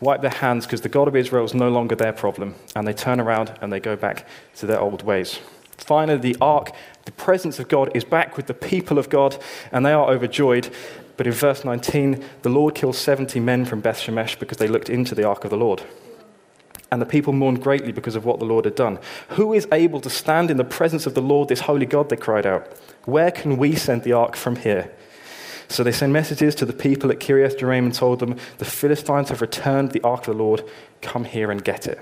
wipe 0.00 0.20
their 0.20 0.30
hands 0.30 0.66
because 0.66 0.80
the 0.80 0.88
God 0.88 1.08
of 1.08 1.16
Israel 1.16 1.44
is 1.44 1.54
no 1.54 1.68
longer 1.68 1.94
their 1.94 2.12
problem. 2.12 2.54
And 2.74 2.86
they 2.86 2.92
turn 2.92 3.20
around 3.20 3.52
and 3.60 3.72
they 3.72 3.80
go 3.80 3.96
back 3.96 4.26
to 4.56 4.66
their 4.66 4.80
old 4.80 5.02
ways. 5.02 5.38
Finally, 5.78 6.18
the 6.18 6.36
ark, 6.40 6.72
the 7.04 7.12
presence 7.12 7.58
of 7.58 7.68
God, 7.68 7.90
is 7.94 8.04
back 8.04 8.36
with 8.36 8.46
the 8.46 8.54
people 8.54 8.98
of 8.98 9.08
God, 9.08 9.36
and 9.72 9.86
they 9.86 9.92
are 9.92 10.10
overjoyed. 10.10 10.68
But 11.16 11.26
in 11.26 11.32
verse 11.32 11.64
19, 11.64 12.24
the 12.42 12.48
Lord 12.48 12.74
kills 12.74 12.98
70 12.98 13.40
men 13.40 13.64
from 13.64 13.80
Beth 13.80 14.00
Shemesh 14.00 14.38
because 14.38 14.58
they 14.58 14.68
looked 14.68 14.90
into 14.90 15.14
the 15.14 15.24
ark 15.24 15.44
of 15.44 15.50
the 15.50 15.56
Lord. 15.56 15.82
And 16.90 17.02
the 17.02 17.06
people 17.06 17.32
mourned 17.32 17.62
greatly 17.62 17.92
because 17.92 18.16
of 18.16 18.24
what 18.24 18.38
the 18.38 18.46
Lord 18.46 18.64
had 18.64 18.74
done. 18.74 18.98
Who 19.30 19.52
is 19.52 19.68
able 19.72 20.00
to 20.00 20.10
stand 20.10 20.50
in 20.50 20.56
the 20.56 20.64
presence 20.64 21.06
of 21.06 21.14
the 21.14 21.20
Lord, 21.20 21.48
this 21.48 21.60
holy 21.60 21.84
God? 21.84 22.08
They 22.08 22.16
cried 22.16 22.46
out. 22.46 22.66
Where 23.04 23.30
can 23.30 23.58
we 23.58 23.76
send 23.76 24.04
the 24.04 24.12
ark 24.12 24.36
from 24.36 24.56
here? 24.56 24.90
So 25.68 25.84
they 25.84 25.92
sent 25.92 26.12
messages 26.12 26.54
to 26.56 26.64
the 26.64 26.72
people 26.72 27.10
at 27.10 27.20
Kiriath 27.20 27.58
Jearim 27.58 27.84
and 27.84 27.94
told 27.94 28.20
them, 28.20 28.36
The 28.56 28.64
Philistines 28.64 29.28
have 29.28 29.42
returned 29.42 29.92
the 29.92 30.02
ark 30.02 30.20
of 30.20 30.36
the 30.36 30.42
Lord. 30.42 30.64
Come 31.02 31.24
here 31.24 31.50
and 31.50 31.62
get 31.62 31.86
it. 31.86 32.00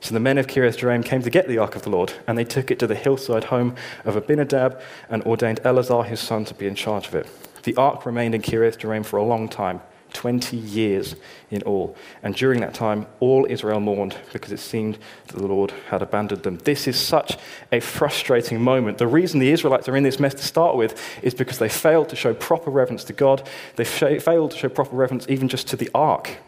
So 0.00 0.12
the 0.12 0.20
men 0.20 0.36
of 0.38 0.46
Kiriath 0.46 0.78
Jearim 0.78 1.04
came 1.04 1.22
to 1.22 1.30
get 1.30 1.48
the 1.48 1.58
ark 1.58 1.76
of 1.76 1.82
the 1.82 1.90
Lord, 1.90 2.12
and 2.26 2.36
they 2.36 2.44
took 2.44 2.70
it 2.70 2.78
to 2.78 2.86
the 2.86 2.94
hillside 2.94 3.44
home 3.44 3.74
of 4.04 4.16
Abinadab 4.16 4.80
and 5.08 5.22
ordained 5.22 5.60
Eleazar 5.64 6.02
his 6.02 6.20
son 6.20 6.44
to 6.46 6.54
be 6.54 6.66
in 6.66 6.74
charge 6.74 7.08
of 7.08 7.14
it. 7.14 7.26
The 7.62 7.76
ark 7.76 8.04
remained 8.04 8.34
in 8.34 8.42
Kiriath 8.42 8.78
Jearim 8.78 9.04
for 9.04 9.16
a 9.16 9.24
long 9.24 9.48
time 9.48 9.80
20 10.12 10.56
years 10.56 11.16
in 11.50 11.62
all. 11.62 11.96
And 12.22 12.34
during 12.34 12.60
that 12.60 12.74
time, 12.74 13.06
all 13.20 13.46
Israel 13.48 13.80
mourned 13.80 14.16
because 14.32 14.52
it 14.52 14.58
seemed 14.58 14.98
that 15.28 15.36
the 15.36 15.46
Lord 15.46 15.72
had 15.88 16.02
abandoned 16.02 16.42
them. 16.42 16.58
This 16.58 16.86
is 16.86 16.98
such 16.98 17.36
a 17.72 17.80
frustrating 17.80 18.60
moment. 18.60 18.98
The 18.98 19.06
reason 19.06 19.40
the 19.40 19.50
Israelites 19.50 19.88
are 19.88 19.96
in 19.96 20.04
this 20.04 20.20
mess 20.20 20.34
to 20.34 20.42
start 20.42 20.76
with 20.76 21.00
is 21.22 21.34
because 21.34 21.58
they 21.58 21.68
failed 21.68 22.08
to 22.10 22.16
show 22.16 22.34
proper 22.34 22.70
reverence 22.70 23.04
to 23.04 23.12
God, 23.12 23.48
they 23.76 23.84
failed 23.84 24.52
to 24.52 24.56
show 24.56 24.68
proper 24.68 24.96
reverence 24.96 25.26
even 25.28 25.48
just 25.48 25.68
to 25.68 25.76
the 25.76 25.90
ark. 25.94 26.38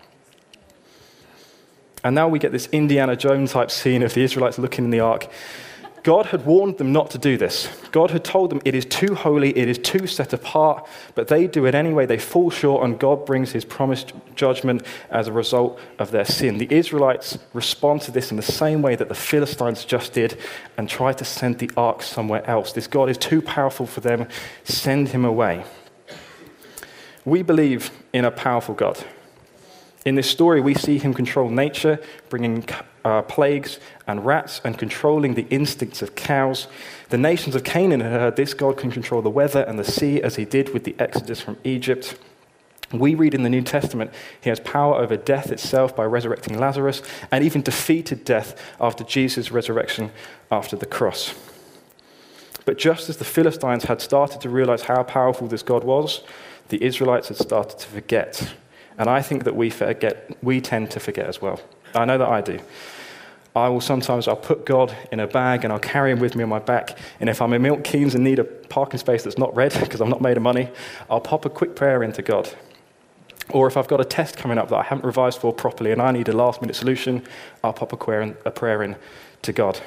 And 2.05 2.15
now 2.15 2.29
we 2.29 2.39
get 2.39 2.53
this 2.53 2.69
Indiana 2.73 3.15
Jones 3.17 3.53
type 3.53 3.71
scene 3.71 4.03
of 4.03 4.15
the 4.15 4.23
Israelites 4.23 4.59
looking 4.59 4.85
in 4.85 4.91
the 4.91 5.01
ark 5.01 5.29
God 6.03 6.27
had 6.27 6.45
warned 6.45 6.79
them 6.79 6.93
not 6.93 7.11
to 7.13 7.19
do 7.19 7.37
this. 7.37 7.69
God 7.93 8.11
had 8.11 8.25
told 8.25 8.51
them 8.51 8.61
it 8.65 8.75
is 8.75 8.85
too 8.85 9.15
holy, 9.15 9.57
it 9.57 9.69
is 9.69 9.79
too 9.79 10.09
set 10.09 10.33
apart, 10.33 10.87
but 11.15 11.29
they 11.29 11.47
do 11.47 11.65
it 11.65 11.77
anyway. 11.77 12.07
They 12.07 12.19
fall 12.19 12.51
short, 12.51 12.85
and 12.85 12.99
God 12.99 13.25
brings 13.25 13.53
his 13.53 13.65
promised 13.65 14.13
judgment 14.35 14.85
as 15.11 15.29
a 15.29 15.33
result 15.33 15.79
of 16.01 16.11
their 16.11 16.25
sin. 16.25 16.59
The 16.59 16.73
Israelites 16.75 17.39
respond 17.53 18.03
to 18.03 18.11
this 18.11 18.33
in 18.33 18.37
the 18.37 18.43
same 18.43 18.83
way 18.83 18.97
that 18.97 19.09
the 19.09 19.15
Philistines 19.15 19.85
just 19.85 20.13
did 20.13 20.37
and 20.77 20.89
try 20.89 21.13
to 21.13 21.25
send 21.25 21.61
the 21.61 21.71
ark 21.77 22.03
somewhere 22.03 22.45
else. 22.51 22.73
This 22.73 22.89
God 22.89 23.09
is 23.09 23.19
too 23.19 23.41
powerful 23.41 23.87
for 23.87 24.01
them, 24.01 24.27
send 24.65 25.11
him 25.11 25.25
away. 25.25 25.65
We 27.25 27.43
believe 27.43 27.93
in 28.13 28.25
a 28.25 28.33
powerful 28.33 28.75
God. 28.75 29.05
In 30.05 30.17
this 30.17 30.29
story, 30.29 30.61
we 30.61 30.75
see 30.75 30.99
him 30.99 31.15
control 31.15 31.49
nature, 31.49 32.01
bringing 32.29 32.67
uh, 33.05 33.23
plagues 33.23 33.79
and 34.07 34.25
rats 34.25 34.61
and 34.65 34.79
controlling 34.79 35.35
the 35.35 35.47
instincts 35.49 36.03
of 36.03 36.15
cows. 36.15 36.69
The 37.09 37.19
nations 37.19 37.55
of 37.55 37.65
Canaan 37.65 38.01
had 38.01 38.13
heard 38.13 38.37
this 38.37 38.55
God 38.55 38.77
can 38.77 38.91
control 38.91 39.23
the 39.23 39.31
weather 39.31 39.63
and 39.63 39.79
the 39.79 39.85
sea 39.85 40.23
as 40.23 40.37
he 40.37 40.45
did 40.45 40.73
with 40.73 40.85
the 40.85 40.95
exodus 40.99 41.41
from 41.41 41.59
Egypt. 41.65 42.17
We 42.93 43.15
read 43.15 43.35
in 43.35 43.43
the 43.43 43.49
New 43.49 43.63
Testament 43.63 44.13
he 44.41 44.51
has 44.51 44.61
power 44.61 44.97
over 44.97 45.17
death 45.17 45.51
itself 45.51 45.97
by 45.97 46.05
resurrecting 46.05 46.59
Lazarus 46.59 47.03
and 47.31 47.43
even 47.43 47.63
defeated 47.63 48.25
death 48.25 48.61
after 48.81 49.03
Jesus' 49.05 49.51
resurrection 49.51 50.11
after 50.51 50.77
the 50.77 50.87
cross. 50.87 51.35
But 52.65 52.79
just 52.79 53.09
as 53.09 53.17
the 53.17 53.25
Philistines 53.25 53.85
had 53.85 54.01
started 54.01 54.41
to 54.43 54.49
realize 54.49 54.83
how 54.83 55.03
powerful 55.03 55.49
this 55.49 55.63
God 55.63 55.85
was, 55.85 56.23
the 56.69 56.83
Israelites 56.85 57.29
had 57.29 57.39
started 57.39 57.79
to 57.79 57.89
forget 57.89 58.55
and 58.99 59.09
I 59.09 59.23
think 59.23 59.45
that 59.45 59.57
we 59.57 59.71
forget, 59.71 60.37
we 60.43 60.61
tend 60.61 60.91
to 60.93 61.01
forget 61.01 61.27
as 61.27 61.41
well. 61.41 61.61
I 61.95 62.05
know 62.05 62.19
that 62.19 62.29
I 62.29 62.41
do. 62.41 62.59
I 63.55 63.69
will 63.69 63.81
sometimes 63.81 64.29
I'll 64.29 64.37
put 64.37 64.65
God 64.65 64.97
in 65.11 65.21
a 65.21 65.27
bag 65.27 65.65
and 65.65 65.73
I'll 65.73 65.79
carry 65.79 66.11
him 66.11 66.21
with 66.21 66.35
me 66.35 66.43
on 66.43 66.49
my 66.49 66.59
back. 66.59 66.99
And 67.21 67.29
if 67.29 67.43
I'm 67.43 67.53
in 67.53 67.63
Milton 67.63 67.83
Keynes 67.83 68.15
and 68.15 68.25
need 68.25 68.39
a 68.39 68.45
parking 68.45 68.99
space 68.99 69.25
that's 69.25 69.39
not 69.39 69.55
red 69.55 69.73
because 69.81 70.01
I'm 70.01 70.09
not 70.09 70.23
made 70.23 70.37
of 70.37 70.43
money, 70.43 70.71
I'll 71.11 71.21
pop 71.21 71.45
a 71.45 71.51
quick 71.51 71.77
prayer 71.77 72.03
into 72.03 72.23
God. 72.23 72.49
Or 73.51 73.67
if 73.67 73.77
I've 73.77 73.89
got 73.89 74.01
a 74.01 74.05
test 74.05 74.37
coming 74.37 74.57
up 74.57 74.69
that 74.71 74.77
I 74.77 74.83
haven't 74.83 75.05
revised 75.05 75.39
for 75.39 75.53
properly 75.53 75.93
and 75.93 76.01
I 76.01 76.13
need 76.13 76.29
a 76.29 76.33
last 76.33 76.63
minute 76.63 76.77
solution, 76.77 77.23
I'll 77.63 77.73
pop 77.73 77.93
a 77.93 77.97
prayer 77.97 78.23
in, 78.23 78.37
a 78.47 78.51
prayer 78.51 78.83
in 78.83 78.97
to 79.43 79.53
God. 79.53 79.81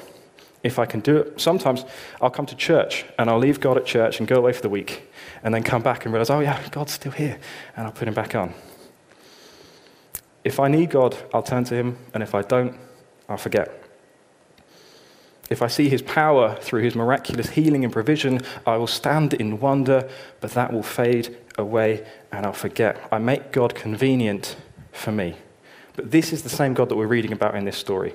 If 0.62 0.78
I 0.78 0.86
can 0.86 1.00
do 1.00 1.16
it, 1.16 1.40
sometimes 1.40 1.84
I'll 2.20 2.30
come 2.30 2.46
to 2.46 2.56
church 2.56 3.04
and 3.18 3.28
I'll 3.28 3.38
leave 3.38 3.60
God 3.60 3.76
at 3.76 3.86
church 3.86 4.18
and 4.18 4.28
go 4.28 4.36
away 4.36 4.52
for 4.52 4.62
the 4.62 4.68
week 4.68 5.10
and 5.42 5.54
then 5.54 5.62
come 5.62 5.82
back 5.82 6.04
and 6.04 6.12
realize, 6.12 6.30
oh 6.30 6.40
yeah, 6.40 6.60
God's 6.70 6.92
still 6.92 7.12
here. 7.12 7.38
And 7.76 7.86
I'll 7.86 7.92
put 7.92 8.06
him 8.06 8.14
back 8.14 8.34
on. 8.34 8.54
If 10.46 10.60
I 10.60 10.68
need 10.68 10.90
God, 10.90 11.16
I'll 11.34 11.42
turn 11.42 11.64
to 11.64 11.74
Him, 11.74 11.98
and 12.14 12.22
if 12.22 12.32
I 12.32 12.42
don't, 12.42 12.76
I'll 13.28 13.36
forget. 13.36 13.82
If 15.48 15.62
I 15.62 15.68
see 15.68 15.88
His 15.88 16.02
power 16.02 16.56
through 16.60 16.82
His 16.82 16.94
miraculous 16.94 17.50
healing 17.50 17.84
and 17.84 17.92
provision, 17.92 18.40
I 18.66 18.76
will 18.76 18.86
stand 18.86 19.34
in 19.34 19.60
wonder, 19.60 20.08
but 20.40 20.52
that 20.52 20.72
will 20.72 20.82
fade 20.82 21.36
away 21.56 22.06
and 22.32 22.44
I'll 22.44 22.52
forget. 22.52 23.00
I 23.12 23.18
make 23.18 23.52
God 23.52 23.74
convenient 23.74 24.56
for 24.92 25.12
me. 25.12 25.36
But 25.94 26.10
this 26.10 26.32
is 26.32 26.42
the 26.42 26.48
same 26.48 26.74
God 26.74 26.88
that 26.88 26.96
we're 26.96 27.06
reading 27.06 27.32
about 27.32 27.54
in 27.54 27.64
this 27.64 27.78
story. 27.78 28.14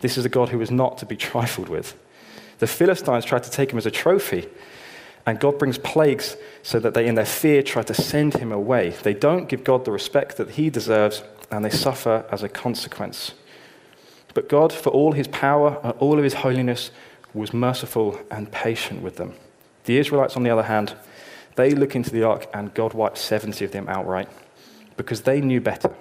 This 0.00 0.16
is 0.16 0.24
a 0.24 0.28
God 0.28 0.50
who 0.50 0.60
is 0.60 0.70
not 0.70 0.98
to 0.98 1.06
be 1.06 1.16
trifled 1.16 1.68
with. 1.68 1.98
The 2.58 2.66
Philistines 2.66 3.24
tried 3.24 3.42
to 3.44 3.50
take 3.50 3.72
him 3.72 3.78
as 3.78 3.86
a 3.86 3.90
trophy, 3.90 4.48
and 5.26 5.40
God 5.40 5.58
brings 5.58 5.78
plagues 5.78 6.36
so 6.62 6.78
that 6.80 6.94
they, 6.94 7.06
in 7.06 7.14
their 7.14 7.26
fear, 7.26 7.62
try 7.62 7.82
to 7.82 7.94
send 7.94 8.34
him 8.34 8.52
away. 8.52 8.90
They 8.90 9.14
don't 9.14 9.48
give 9.48 9.64
God 9.64 9.84
the 9.84 9.92
respect 9.92 10.36
that 10.36 10.50
he 10.50 10.70
deserves, 10.70 11.22
and 11.50 11.64
they 11.64 11.70
suffer 11.70 12.24
as 12.30 12.42
a 12.42 12.48
consequence. 12.48 13.32
But 14.34 14.48
God, 14.48 14.72
for 14.72 14.90
all 14.90 15.12
his 15.12 15.28
power 15.28 15.78
and 15.82 15.92
all 15.98 16.18
of 16.18 16.24
his 16.24 16.34
holiness, 16.34 16.90
was 17.34 17.52
merciful 17.52 18.18
and 18.30 18.50
patient 18.50 19.02
with 19.02 19.16
them. 19.16 19.34
The 19.84 19.98
Israelites, 19.98 20.36
on 20.36 20.42
the 20.42 20.50
other 20.50 20.64
hand, 20.64 20.94
they 21.56 21.70
look 21.70 21.96
into 21.96 22.10
the 22.10 22.22
ark 22.22 22.48
and 22.54 22.72
God 22.74 22.94
wiped 22.94 23.18
70 23.18 23.64
of 23.64 23.72
them 23.72 23.88
outright 23.88 24.28
because 24.96 25.22
they 25.22 25.40
knew 25.40 25.60
better. 25.60 25.94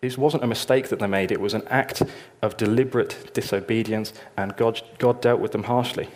This 0.00 0.16
wasn't 0.16 0.44
a 0.44 0.46
mistake 0.46 0.88
that 0.88 1.00
they 1.00 1.06
made, 1.08 1.32
it 1.32 1.40
was 1.40 1.54
an 1.54 1.66
act 1.68 2.02
of 2.40 2.56
deliberate 2.56 3.32
disobedience, 3.34 4.12
and 4.36 4.56
God, 4.56 4.80
God 4.98 5.20
dealt 5.20 5.40
with 5.40 5.50
them 5.52 5.64
harshly. 5.64 6.08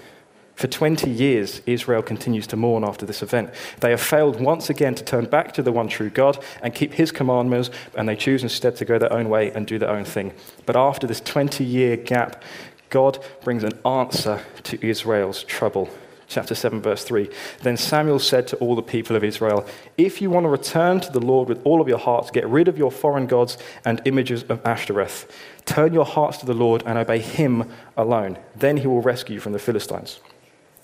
For 0.54 0.66
20 0.66 1.10
years, 1.10 1.62
Israel 1.66 2.02
continues 2.02 2.46
to 2.48 2.56
mourn 2.56 2.84
after 2.84 3.06
this 3.06 3.22
event. 3.22 3.50
They 3.80 3.90
have 3.90 4.00
failed 4.00 4.40
once 4.40 4.70
again 4.70 4.94
to 4.94 5.04
turn 5.04 5.24
back 5.24 5.52
to 5.54 5.62
the 5.62 5.72
one 5.72 5.88
true 5.88 6.10
God 6.10 6.42
and 6.62 6.74
keep 6.74 6.92
his 6.94 7.10
commandments, 7.10 7.70
and 7.96 8.08
they 8.08 8.16
choose 8.16 8.42
instead 8.42 8.76
to 8.76 8.84
go 8.84 8.98
their 8.98 9.12
own 9.12 9.28
way 9.28 9.50
and 9.50 9.66
do 9.66 9.78
their 9.78 9.90
own 9.90 10.04
thing. 10.04 10.32
But 10.66 10.76
after 10.76 11.06
this 11.06 11.20
20 11.20 11.64
year 11.64 11.96
gap, 11.96 12.42
God 12.90 13.24
brings 13.42 13.64
an 13.64 13.78
answer 13.86 14.42
to 14.64 14.86
Israel's 14.86 15.42
trouble. 15.44 15.88
Chapter 16.28 16.54
7, 16.54 16.80
verse 16.80 17.04
3. 17.04 17.28
Then 17.62 17.76
Samuel 17.76 18.18
said 18.18 18.46
to 18.48 18.56
all 18.56 18.74
the 18.74 18.82
people 18.82 19.16
of 19.16 19.24
Israel, 19.24 19.66
If 19.98 20.22
you 20.22 20.30
want 20.30 20.44
to 20.44 20.48
return 20.48 21.00
to 21.00 21.12
the 21.12 21.20
Lord 21.20 21.48
with 21.48 21.60
all 21.64 21.80
of 21.80 21.88
your 21.88 21.98
hearts, 21.98 22.30
get 22.30 22.46
rid 22.46 22.68
of 22.68 22.78
your 22.78 22.90
foreign 22.90 23.26
gods 23.26 23.58
and 23.84 24.00
images 24.06 24.42
of 24.44 24.64
Ashtoreth. 24.64 25.30
Turn 25.66 25.92
your 25.92 26.06
hearts 26.06 26.38
to 26.38 26.46
the 26.46 26.54
Lord 26.54 26.82
and 26.86 26.96
obey 26.96 27.18
him 27.18 27.70
alone. 27.98 28.38
Then 28.56 28.78
he 28.78 28.86
will 28.86 29.02
rescue 29.02 29.34
you 29.34 29.40
from 29.40 29.52
the 29.52 29.58
Philistines. 29.58 30.20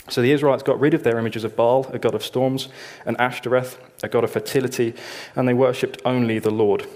So 0.08 0.22
the 0.22 0.32
Israelites 0.32 0.62
got 0.62 0.80
rid 0.80 0.94
of 0.94 1.02
their 1.02 1.18
images 1.18 1.44
of 1.44 1.56
Baal, 1.56 1.86
a 1.92 1.98
god 1.98 2.14
of 2.14 2.24
storms, 2.24 2.68
and 3.04 3.18
Ashtoreth, 3.20 3.78
a 4.02 4.08
god 4.08 4.24
of 4.24 4.30
fertility, 4.30 4.94
and 5.36 5.46
they 5.46 5.54
worshipped 5.54 6.00
only 6.04 6.38
the 6.38 6.50
Lord. 6.50 6.86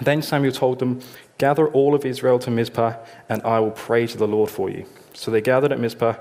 Then 0.00 0.22
Samuel 0.22 0.52
told 0.52 0.78
them, 0.78 1.00
Gather 1.38 1.68
all 1.68 1.94
of 1.94 2.04
Israel 2.04 2.38
to 2.40 2.50
Mizpah, 2.50 2.96
and 3.28 3.42
I 3.42 3.60
will 3.60 3.70
pray 3.70 4.06
to 4.06 4.18
the 4.18 4.26
Lord 4.26 4.50
for 4.50 4.70
you. 4.70 4.86
So 5.12 5.30
they 5.30 5.40
gathered 5.40 5.72
at 5.72 5.80
Mizpah, 5.80 6.16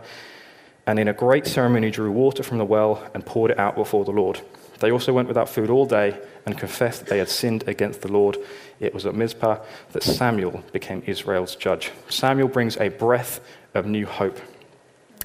and 0.86 1.00
in 1.00 1.08
a 1.08 1.14
great 1.14 1.48
ceremony 1.48 1.92
drew 1.92 2.12
water 2.12 2.44
from 2.44 2.58
the 2.58 2.66
well 2.66 3.10
and 3.14 3.26
poured 3.26 3.52
it 3.52 3.60
out 3.60 3.76
before 3.76 4.06
the 4.06 4.12
Lord. 4.12 4.42
They 4.80 4.92
also 4.92 5.14
went 5.14 5.28
without 5.28 5.50
food 5.50 5.70
all 5.70 5.86
day 5.86 6.20
and 6.46 6.58
confessed 6.58 7.00
that 7.00 7.10
they 7.10 7.18
had 7.18 7.30
sinned 7.30 7.64
against 7.68 8.02
the 8.02 8.12
Lord. 8.12 8.38
It 8.80 8.94
was 8.94 9.06
at 9.06 9.16
Mizpah 9.16 9.60
that 9.92 10.04
Samuel 10.04 10.64
became 10.72 11.04
Israel's 11.06 11.56
judge. 11.56 11.92
Samuel 12.10 12.48
brings 12.48 12.78
a 12.78 12.90
breath 12.90 13.40
of 13.74 13.86
new 13.86 14.06
hope. 14.06 14.40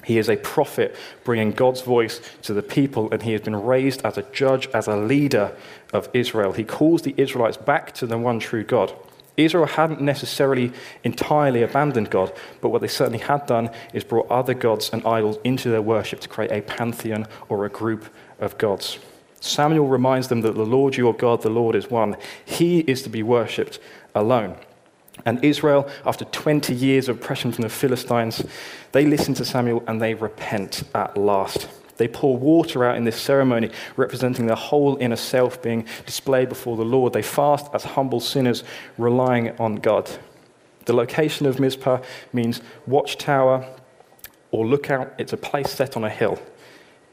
He 0.03 0.17
is 0.17 0.29
a 0.29 0.37
prophet 0.37 0.95
bringing 1.23 1.51
God's 1.51 1.81
voice 1.81 2.19
to 2.43 2.53
the 2.53 2.61
people, 2.61 3.09
and 3.11 3.23
he 3.23 3.31
has 3.31 3.41
been 3.41 3.55
raised 3.55 4.05
as 4.05 4.17
a 4.17 4.23
judge, 4.31 4.67
as 4.73 4.87
a 4.87 4.95
leader 4.95 5.55
of 5.93 6.09
Israel. 6.13 6.53
He 6.53 6.63
calls 6.63 7.01
the 7.03 7.15
Israelites 7.17 7.57
back 7.57 7.93
to 7.93 8.05
the 8.05 8.17
one 8.17 8.39
true 8.39 8.63
God. 8.63 8.93
Israel 9.35 9.65
hadn't 9.65 10.01
necessarily 10.01 10.71
entirely 11.03 11.63
abandoned 11.63 12.09
God, 12.11 12.31
but 12.61 12.69
what 12.69 12.81
they 12.81 12.87
certainly 12.87 13.19
had 13.19 13.45
done 13.47 13.71
is 13.93 14.03
brought 14.03 14.29
other 14.29 14.53
gods 14.53 14.91
and 14.93 15.05
idols 15.05 15.37
into 15.43 15.69
their 15.69 15.81
worship 15.81 16.19
to 16.19 16.29
create 16.29 16.51
a 16.51 16.61
pantheon 16.61 17.25
or 17.49 17.65
a 17.65 17.69
group 17.69 18.05
of 18.39 18.57
gods. 18.57 18.99
Samuel 19.39 19.87
reminds 19.87 20.27
them 20.27 20.41
that 20.41 20.55
the 20.55 20.65
Lord 20.65 20.95
your 20.95 21.13
God, 21.13 21.41
the 21.41 21.49
Lord, 21.49 21.75
is 21.75 21.89
one. 21.89 22.15
He 22.45 22.79
is 22.79 23.01
to 23.03 23.09
be 23.09 23.23
worshipped 23.23 23.79
alone. 24.13 24.55
And 25.25 25.43
Israel, 25.43 25.89
after 26.05 26.25
20 26.25 26.73
years 26.73 27.07
of 27.07 27.17
oppression 27.17 27.51
from 27.51 27.63
the 27.63 27.69
Philistines, 27.69 28.43
they 28.91 29.05
listen 29.05 29.33
to 29.35 29.45
Samuel 29.45 29.83
and 29.87 30.01
they 30.01 30.13
repent 30.13 30.83
at 30.93 31.17
last. 31.17 31.67
They 31.97 32.07
pour 32.07 32.37
water 32.37 32.83
out 32.83 32.97
in 32.97 33.03
this 33.03 33.19
ceremony, 33.21 33.69
representing 33.95 34.47
their 34.47 34.55
whole 34.55 34.97
inner 34.97 35.15
self 35.15 35.61
being 35.61 35.85
displayed 36.05 36.49
before 36.49 36.75
the 36.75 36.85
Lord. 36.85 37.13
They 37.13 37.21
fast 37.21 37.67
as 37.73 37.83
humble 37.83 38.19
sinners, 38.19 38.63
relying 38.97 39.55
on 39.59 39.75
God. 39.75 40.09
The 40.85 40.93
location 40.93 41.45
of 41.45 41.59
Mizpah 41.59 42.01
means 42.33 42.61
watchtower 42.87 43.67
or 44.51 44.65
lookout. 44.65 45.13
It's 45.17 45.33
a 45.33 45.37
place 45.37 45.71
set 45.71 45.95
on 45.95 46.03
a 46.03 46.09
hill. 46.09 46.39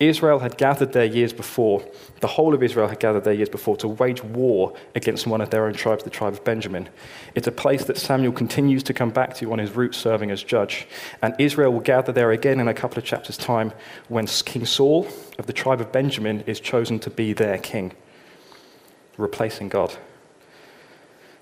Israel 0.00 0.38
had 0.38 0.56
gathered 0.56 0.94
there 0.94 1.04
years 1.04 1.34
before, 1.34 1.84
the 2.20 2.26
whole 2.26 2.54
of 2.54 2.62
Israel 2.62 2.88
had 2.88 2.98
gathered 2.98 3.24
there 3.24 3.34
years 3.34 3.50
before 3.50 3.76
to 3.76 3.88
wage 3.88 4.24
war 4.24 4.74
against 4.94 5.26
one 5.26 5.42
of 5.42 5.50
their 5.50 5.66
own 5.66 5.74
tribes, 5.74 6.02
the 6.02 6.10
tribe 6.10 6.32
of 6.32 6.42
Benjamin. 6.42 6.88
It's 7.34 7.46
a 7.46 7.52
place 7.52 7.84
that 7.84 7.98
Samuel 7.98 8.32
continues 8.32 8.82
to 8.84 8.94
come 8.94 9.10
back 9.10 9.34
to 9.36 9.52
on 9.52 9.58
his 9.58 9.72
route 9.72 9.94
serving 9.94 10.30
as 10.30 10.42
judge. 10.42 10.88
And 11.20 11.34
Israel 11.38 11.74
will 11.74 11.80
gather 11.80 12.12
there 12.12 12.32
again 12.32 12.60
in 12.60 12.66
a 12.66 12.72
couple 12.72 12.96
of 12.96 13.04
chapters' 13.04 13.36
time 13.36 13.72
when 14.08 14.26
King 14.26 14.64
Saul 14.64 15.06
of 15.38 15.46
the 15.46 15.52
tribe 15.52 15.82
of 15.82 15.92
Benjamin 15.92 16.44
is 16.46 16.60
chosen 16.60 16.98
to 17.00 17.10
be 17.10 17.34
their 17.34 17.58
king, 17.58 17.92
replacing 19.18 19.68
God. 19.68 19.94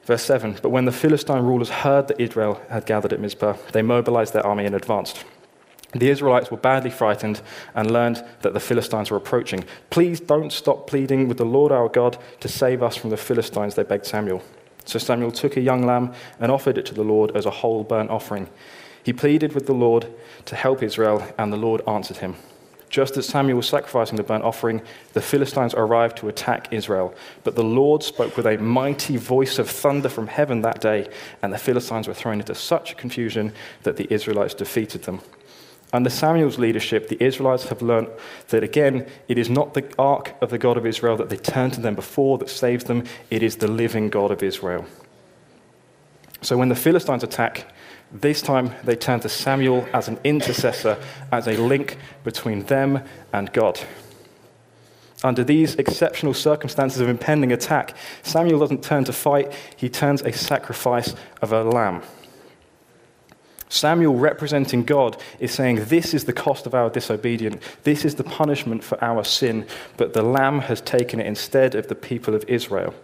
Verse 0.03 0.25
7 0.25 0.59
But 0.63 0.71
when 0.71 0.85
the 0.85 0.91
Philistine 0.93 1.45
rulers 1.45 1.71
heard 1.71 2.09
that 2.09 2.21
Israel 2.21 2.61
had 2.71 2.87
gathered 2.87 3.13
at 3.13 3.21
Mizpah, 3.21 3.57
they 3.73 3.83
mobilized 3.83 4.33
their 4.33 4.45
army 4.45 4.65
and 4.65 4.75
advanced. 4.75 5.25
The 5.93 6.11
Israelites 6.11 6.51
were 6.51 6.59
badly 6.59 6.91
frightened 6.91 7.41
and 7.75 7.91
learned 7.91 8.23
that 8.43 8.53
the 8.53 8.61
Philistines 8.61 9.11
were 9.11 9.17
approaching. 9.17 9.65
Please 9.89 10.21
don't 10.21 10.53
stop 10.53 10.87
pleading 10.87 11.29
with 11.29 11.39
the 11.39 11.47
Lord 11.47 11.73
our 11.73 11.89
God 11.89 12.19
to 12.41 12.49
save 12.49 12.83
us 12.83 12.97
from 12.97 13.11
the 13.11 13.17
Philistines, 13.17 13.75
they 13.75 13.85
begged 13.85 14.07
Samuel. 14.07 14.43
So 14.85 14.99
Samuel 14.99 15.33
took 15.33 15.57
a 15.57 15.61
young 15.61 15.87
lamb 15.87 16.13
and 16.41 16.53
offered 16.53 16.79
it 16.79 16.87
to 16.87 16.95
the 16.95 17.05
Lord 17.05 17.37
as 17.37 17.47
a 17.47 17.51
whole 17.51 17.85
burnt 17.85 18.11
offering. 18.11 18.49
He 19.03 19.13
pleaded 19.13 19.55
with 19.55 19.67
the 19.67 19.75
Lord 19.75 20.07
to 20.45 20.57
help 20.57 20.83
Israel, 20.83 21.27
and 21.39 21.53
the 21.53 21.57
Lord 21.57 21.81
answered 21.87 22.19
him. 22.19 22.37
Just 22.91 23.17
as 23.17 23.27
Samuel 23.27 23.59
was 23.59 23.69
sacrificing 23.69 24.17
the 24.17 24.23
burnt 24.23 24.45
offering, 24.45 24.81
the 25.13 25.21
Philistines 25.21 25.75
arrived 25.75 26.17
to 26.19 26.29
attack 26.29 26.73
Israel. 26.73 27.15
But 27.45 27.55
the 27.55 27.65
Lord 27.65 28.03
spoke 28.03 28.37
with 28.37 28.47
a 28.47 28.57
mighty 28.59 29.17
voice 29.17 29.59
of 29.59 29.69
thunder 29.69 30.09
from 30.09 30.27
heaven 30.27 30.63
that 30.63 30.81
day, 30.81 31.09
and 31.43 31.53
the 31.53 31.59
Philistines 31.59 32.09
were 32.09 32.15
thrown 32.15 32.41
into 32.41 32.55
such 32.55 32.97
confusion 32.97 33.53
that 33.83 33.97
the 33.97 34.13
Israelites 34.13 34.55
defeated 34.55 35.03
them. 35.03 35.21
Under 35.93 36.11
Samuel's 36.11 36.59
leadership, 36.59 37.09
the 37.09 37.23
Israelites 37.23 37.69
have 37.69 37.81
learned 37.81 38.09
that 38.49 38.63
again, 38.63 39.07
it 39.27 39.39
is 39.39 39.49
not 39.49 39.73
the 39.73 39.91
ark 39.99 40.35
of 40.43 40.51
the 40.51 40.59
God 40.59 40.77
of 40.77 40.85
Israel 40.85 41.17
that 41.17 41.31
they 41.31 41.37
turned 41.37 41.73
to 41.75 41.81
them 41.81 41.95
before 41.95 42.37
that 42.39 42.51
saves 42.51 42.85
them, 42.85 43.05
it 43.31 43.43
is 43.43 43.57
the 43.57 43.69
living 43.69 44.11
God 44.11 44.31
of 44.31 44.43
Israel. 44.43 44.85
So 46.43 46.57
when 46.57 46.69
the 46.69 46.77
Philistines 46.77 47.25
attack, 47.25 47.73
this 48.13 48.43
time 48.43 48.75
they 48.85 48.97
turn 48.97 49.21
to 49.21 49.29
Samuel 49.29 49.87
as 49.93 50.09
an 50.09 50.19
intercessor, 50.25 50.99
as 51.33 51.47
a 51.47 51.57
link 51.57 51.97
between 52.23 52.65
them 52.65 53.03
and 53.33 53.53
God. 53.53 53.81
Under 55.25 55.43
these 55.43 55.75
exceptional 55.77 56.33
circumstances 56.33 57.01
of 57.01 57.09
impending 57.09 57.51
attack, 57.51 57.97
Samuel 58.23 58.61
doesn't 58.61 58.85
turn 58.85 59.05
to 59.05 59.13
fight, 59.13 59.53
he 59.77 59.89
turns 59.89 60.23
a 60.23 60.33
sacrifice 60.33 61.15
of 61.43 61.53
a 61.53 61.65
lamb. 61.65 62.03
Samuel, 63.69 64.17
representing 64.17 64.83
God, 64.83 65.21
is 65.39 65.53
saying, 65.53 65.85
This 65.87 66.15
is 66.15 66.25
the 66.25 66.33
cost 66.33 66.67
of 66.67 66.75
our 66.75 66.91
disobedience. 66.91 67.63
This 67.83 68.05
is 68.05 68.15
the 68.15 68.25
punishment 68.25 68.83
for 68.83 69.03
our 69.03 69.25
sin. 69.25 69.67
But 69.97 70.15
the 70.15 70.23
Lamb 70.23 70.61
has 70.61 70.81
taken 70.81 71.21
it 71.21 71.27
instead 71.27 71.75
of 71.75 71.89
the 71.89 71.95
people 71.95 72.35
of 72.35 72.45
Israel. 72.49 72.95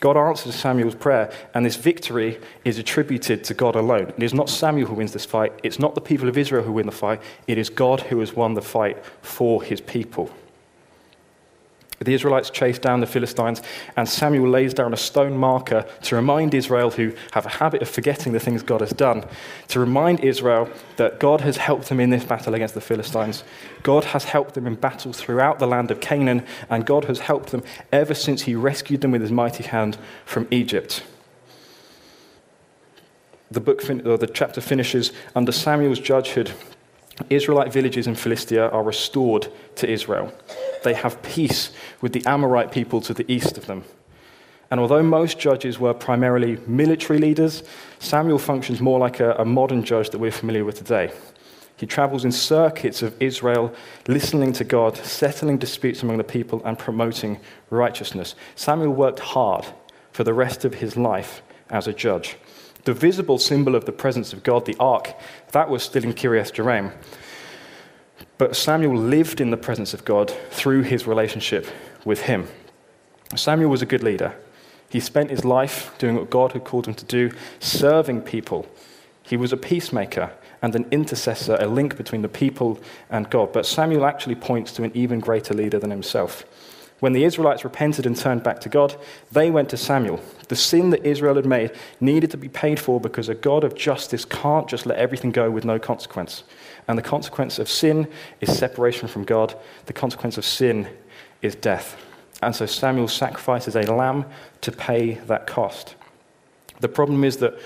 God 0.00 0.16
answers 0.16 0.54
Samuel's 0.54 0.94
prayer, 0.94 1.30
and 1.52 1.64
this 1.64 1.76
victory 1.76 2.40
is 2.64 2.78
attributed 2.78 3.44
to 3.44 3.54
God 3.54 3.76
alone. 3.76 4.14
It 4.16 4.22
is 4.22 4.32
not 4.32 4.48
Samuel 4.48 4.88
who 4.88 4.94
wins 4.94 5.12
this 5.12 5.26
fight. 5.26 5.52
It's 5.62 5.78
not 5.78 5.94
the 5.94 6.00
people 6.00 6.26
of 6.26 6.38
Israel 6.38 6.64
who 6.64 6.72
win 6.72 6.86
the 6.86 6.92
fight. 6.92 7.20
It 7.46 7.58
is 7.58 7.68
God 7.68 8.00
who 8.00 8.18
has 8.20 8.34
won 8.34 8.54
the 8.54 8.62
fight 8.62 9.04
for 9.20 9.62
his 9.62 9.82
people. 9.82 10.30
The 12.02 12.14
Israelites 12.14 12.48
chase 12.48 12.78
down 12.78 13.00
the 13.00 13.06
Philistines, 13.06 13.60
and 13.94 14.08
Samuel 14.08 14.48
lays 14.48 14.72
down 14.72 14.94
a 14.94 14.96
stone 14.96 15.36
marker 15.36 15.84
to 16.04 16.16
remind 16.16 16.54
Israel, 16.54 16.90
who 16.90 17.12
have 17.32 17.44
a 17.44 17.50
habit 17.50 17.82
of 17.82 17.90
forgetting 17.90 18.32
the 18.32 18.40
things 18.40 18.62
God 18.62 18.80
has 18.80 18.94
done, 18.94 19.22
to 19.68 19.78
remind 19.78 20.20
Israel 20.20 20.70
that 20.96 21.20
God 21.20 21.42
has 21.42 21.58
helped 21.58 21.90
them 21.90 22.00
in 22.00 22.08
this 22.08 22.24
battle 22.24 22.54
against 22.54 22.72
the 22.72 22.80
Philistines. 22.80 23.44
God 23.82 24.04
has 24.04 24.24
helped 24.24 24.54
them 24.54 24.66
in 24.66 24.76
battles 24.76 25.20
throughout 25.20 25.58
the 25.58 25.66
land 25.66 25.90
of 25.90 26.00
Canaan, 26.00 26.46
and 26.70 26.86
God 26.86 27.04
has 27.04 27.18
helped 27.18 27.50
them 27.50 27.62
ever 27.92 28.14
since 28.14 28.42
He 28.42 28.54
rescued 28.54 29.02
them 29.02 29.10
with 29.10 29.20
His 29.20 29.30
mighty 29.30 29.64
hand 29.64 29.98
from 30.24 30.48
Egypt. 30.50 31.02
The, 33.50 33.60
book 33.60 33.82
fin- 33.82 34.06
or 34.06 34.16
the 34.16 34.26
chapter 34.26 34.62
finishes 34.62 35.12
under 35.36 35.52
Samuel's 35.52 36.00
judgehood. 36.00 36.52
Israelite 37.28 37.72
villages 37.72 38.06
in 38.06 38.14
Philistia 38.14 38.70
are 38.70 38.82
restored 38.82 39.48
to 39.76 39.88
Israel 39.88 40.32
they 40.82 40.94
have 40.94 41.22
peace 41.22 41.70
with 42.00 42.12
the 42.12 42.24
Amorite 42.26 42.72
people 42.72 43.00
to 43.02 43.14
the 43.14 43.30
east 43.32 43.58
of 43.58 43.66
them. 43.66 43.84
And 44.70 44.78
although 44.78 45.02
most 45.02 45.38
judges 45.38 45.78
were 45.78 45.94
primarily 45.94 46.58
military 46.66 47.18
leaders, 47.18 47.62
Samuel 47.98 48.38
functions 48.38 48.80
more 48.80 48.98
like 48.98 49.18
a, 49.20 49.32
a, 49.34 49.44
modern 49.44 49.84
judge 49.84 50.10
that 50.10 50.18
we're 50.18 50.30
familiar 50.30 50.64
with 50.64 50.76
today. 50.76 51.12
He 51.76 51.86
travels 51.86 52.24
in 52.24 52.30
circuits 52.30 53.02
of 53.02 53.20
Israel, 53.20 53.74
listening 54.06 54.52
to 54.54 54.64
God, 54.64 54.96
settling 54.98 55.58
disputes 55.58 56.02
among 56.02 56.18
the 56.18 56.24
people, 56.24 56.62
and 56.64 56.78
promoting 56.78 57.40
righteousness. 57.70 58.34
Samuel 58.54 58.92
worked 58.92 59.18
hard 59.18 59.66
for 60.12 60.22
the 60.22 60.34
rest 60.34 60.64
of 60.64 60.74
his 60.74 60.96
life 60.96 61.42
as 61.70 61.88
a 61.88 61.92
judge. 61.92 62.36
The 62.84 62.94
visible 62.94 63.38
symbol 63.38 63.74
of 63.74 63.84
the 63.84 63.92
presence 63.92 64.32
of 64.32 64.42
God, 64.42 64.64
the 64.64 64.76
ark, 64.80 65.14
that 65.52 65.68
was 65.68 65.82
still 65.82 66.04
in 66.04 66.14
Kiriath 66.14 66.52
Jearim. 66.52 66.92
But 68.38 68.56
Samuel 68.56 68.96
lived 68.96 69.40
in 69.40 69.50
the 69.50 69.56
presence 69.56 69.92
of 69.92 70.04
God 70.04 70.30
through 70.50 70.82
his 70.82 71.06
relationship 71.06 71.66
with 72.04 72.22
him. 72.22 72.48
Samuel 73.36 73.70
was 73.70 73.82
a 73.82 73.86
good 73.86 74.02
leader. 74.02 74.34
He 74.88 74.98
spent 74.98 75.30
his 75.30 75.44
life 75.44 75.94
doing 75.98 76.16
what 76.16 76.30
God 76.30 76.52
had 76.52 76.64
called 76.64 76.86
him 76.86 76.94
to 76.94 77.04
do, 77.04 77.30
serving 77.60 78.22
people. 78.22 78.66
He 79.22 79.36
was 79.36 79.52
a 79.52 79.56
peacemaker 79.56 80.32
and 80.62 80.74
an 80.74 80.86
intercessor, 80.90 81.56
a 81.60 81.66
link 81.66 81.96
between 81.96 82.22
the 82.22 82.28
people 82.28 82.80
and 83.08 83.30
God. 83.30 83.52
But 83.52 83.66
Samuel 83.66 84.04
actually 84.04 84.34
points 84.34 84.72
to 84.72 84.82
an 84.82 84.90
even 84.94 85.20
greater 85.20 85.54
leader 85.54 85.78
than 85.78 85.90
himself. 85.90 86.44
When 87.00 87.14
the 87.14 87.24
Israelites 87.24 87.64
repented 87.64 88.06
and 88.06 88.14
turned 88.14 88.42
back 88.42 88.60
to 88.60 88.68
God, 88.68 88.94
they 89.32 89.50
went 89.50 89.70
to 89.70 89.76
Samuel. 89.76 90.20
The 90.48 90.56
sin 90.56 90.90
that 90.90 91.04
Israel 91.04 91.36
had 91.36 91.46
made 91.46 91.72
needed 91.98 92.30
to 92.30 92.36
be 92.36 92.48
paid 92.48 92.78
for 92.78 93.00
because 93.00 93.28
a 93.28 93.34
God 93.34 93.64
of 93.64 93.74
justice 93.74 94.24
can't 94.24 94.68
just 94.68 94.86
let 94.86 94.98
everything 94.98 95.32
go 95.32 95.50
with 95.50 95.64
no 95.64 95.78
consequence. 95.78 96.44
And 96.86 96.98
the 96.98 97.02
consequence 97.02 97.58
of 97.58 97.70
sin 97.70 98.06
is 98.40 98.56
separation 98.56 99.08
from 99.08 99.24
God. 99.24 99.54
The 99.86 99.92
consequence 99.94 100.36
of 100.36 100.44
sin 100.44 100.88
is 101.40 101.54
death. 101.54 101.96
And 102.42 102.54
so 102.54 102.66
Samuel 102.66 103.08
sacrifices 103.08 103.76
a 103.76 103.82
lamb 103.82 104.26
to 104.60 104.72
pay 104.72 105.14
that 105.26 105.46
cost. 105.46 105.94
The 106.80 106.88
problem 106.88 107.24
is 107.24 107.38
that 107.38 107.58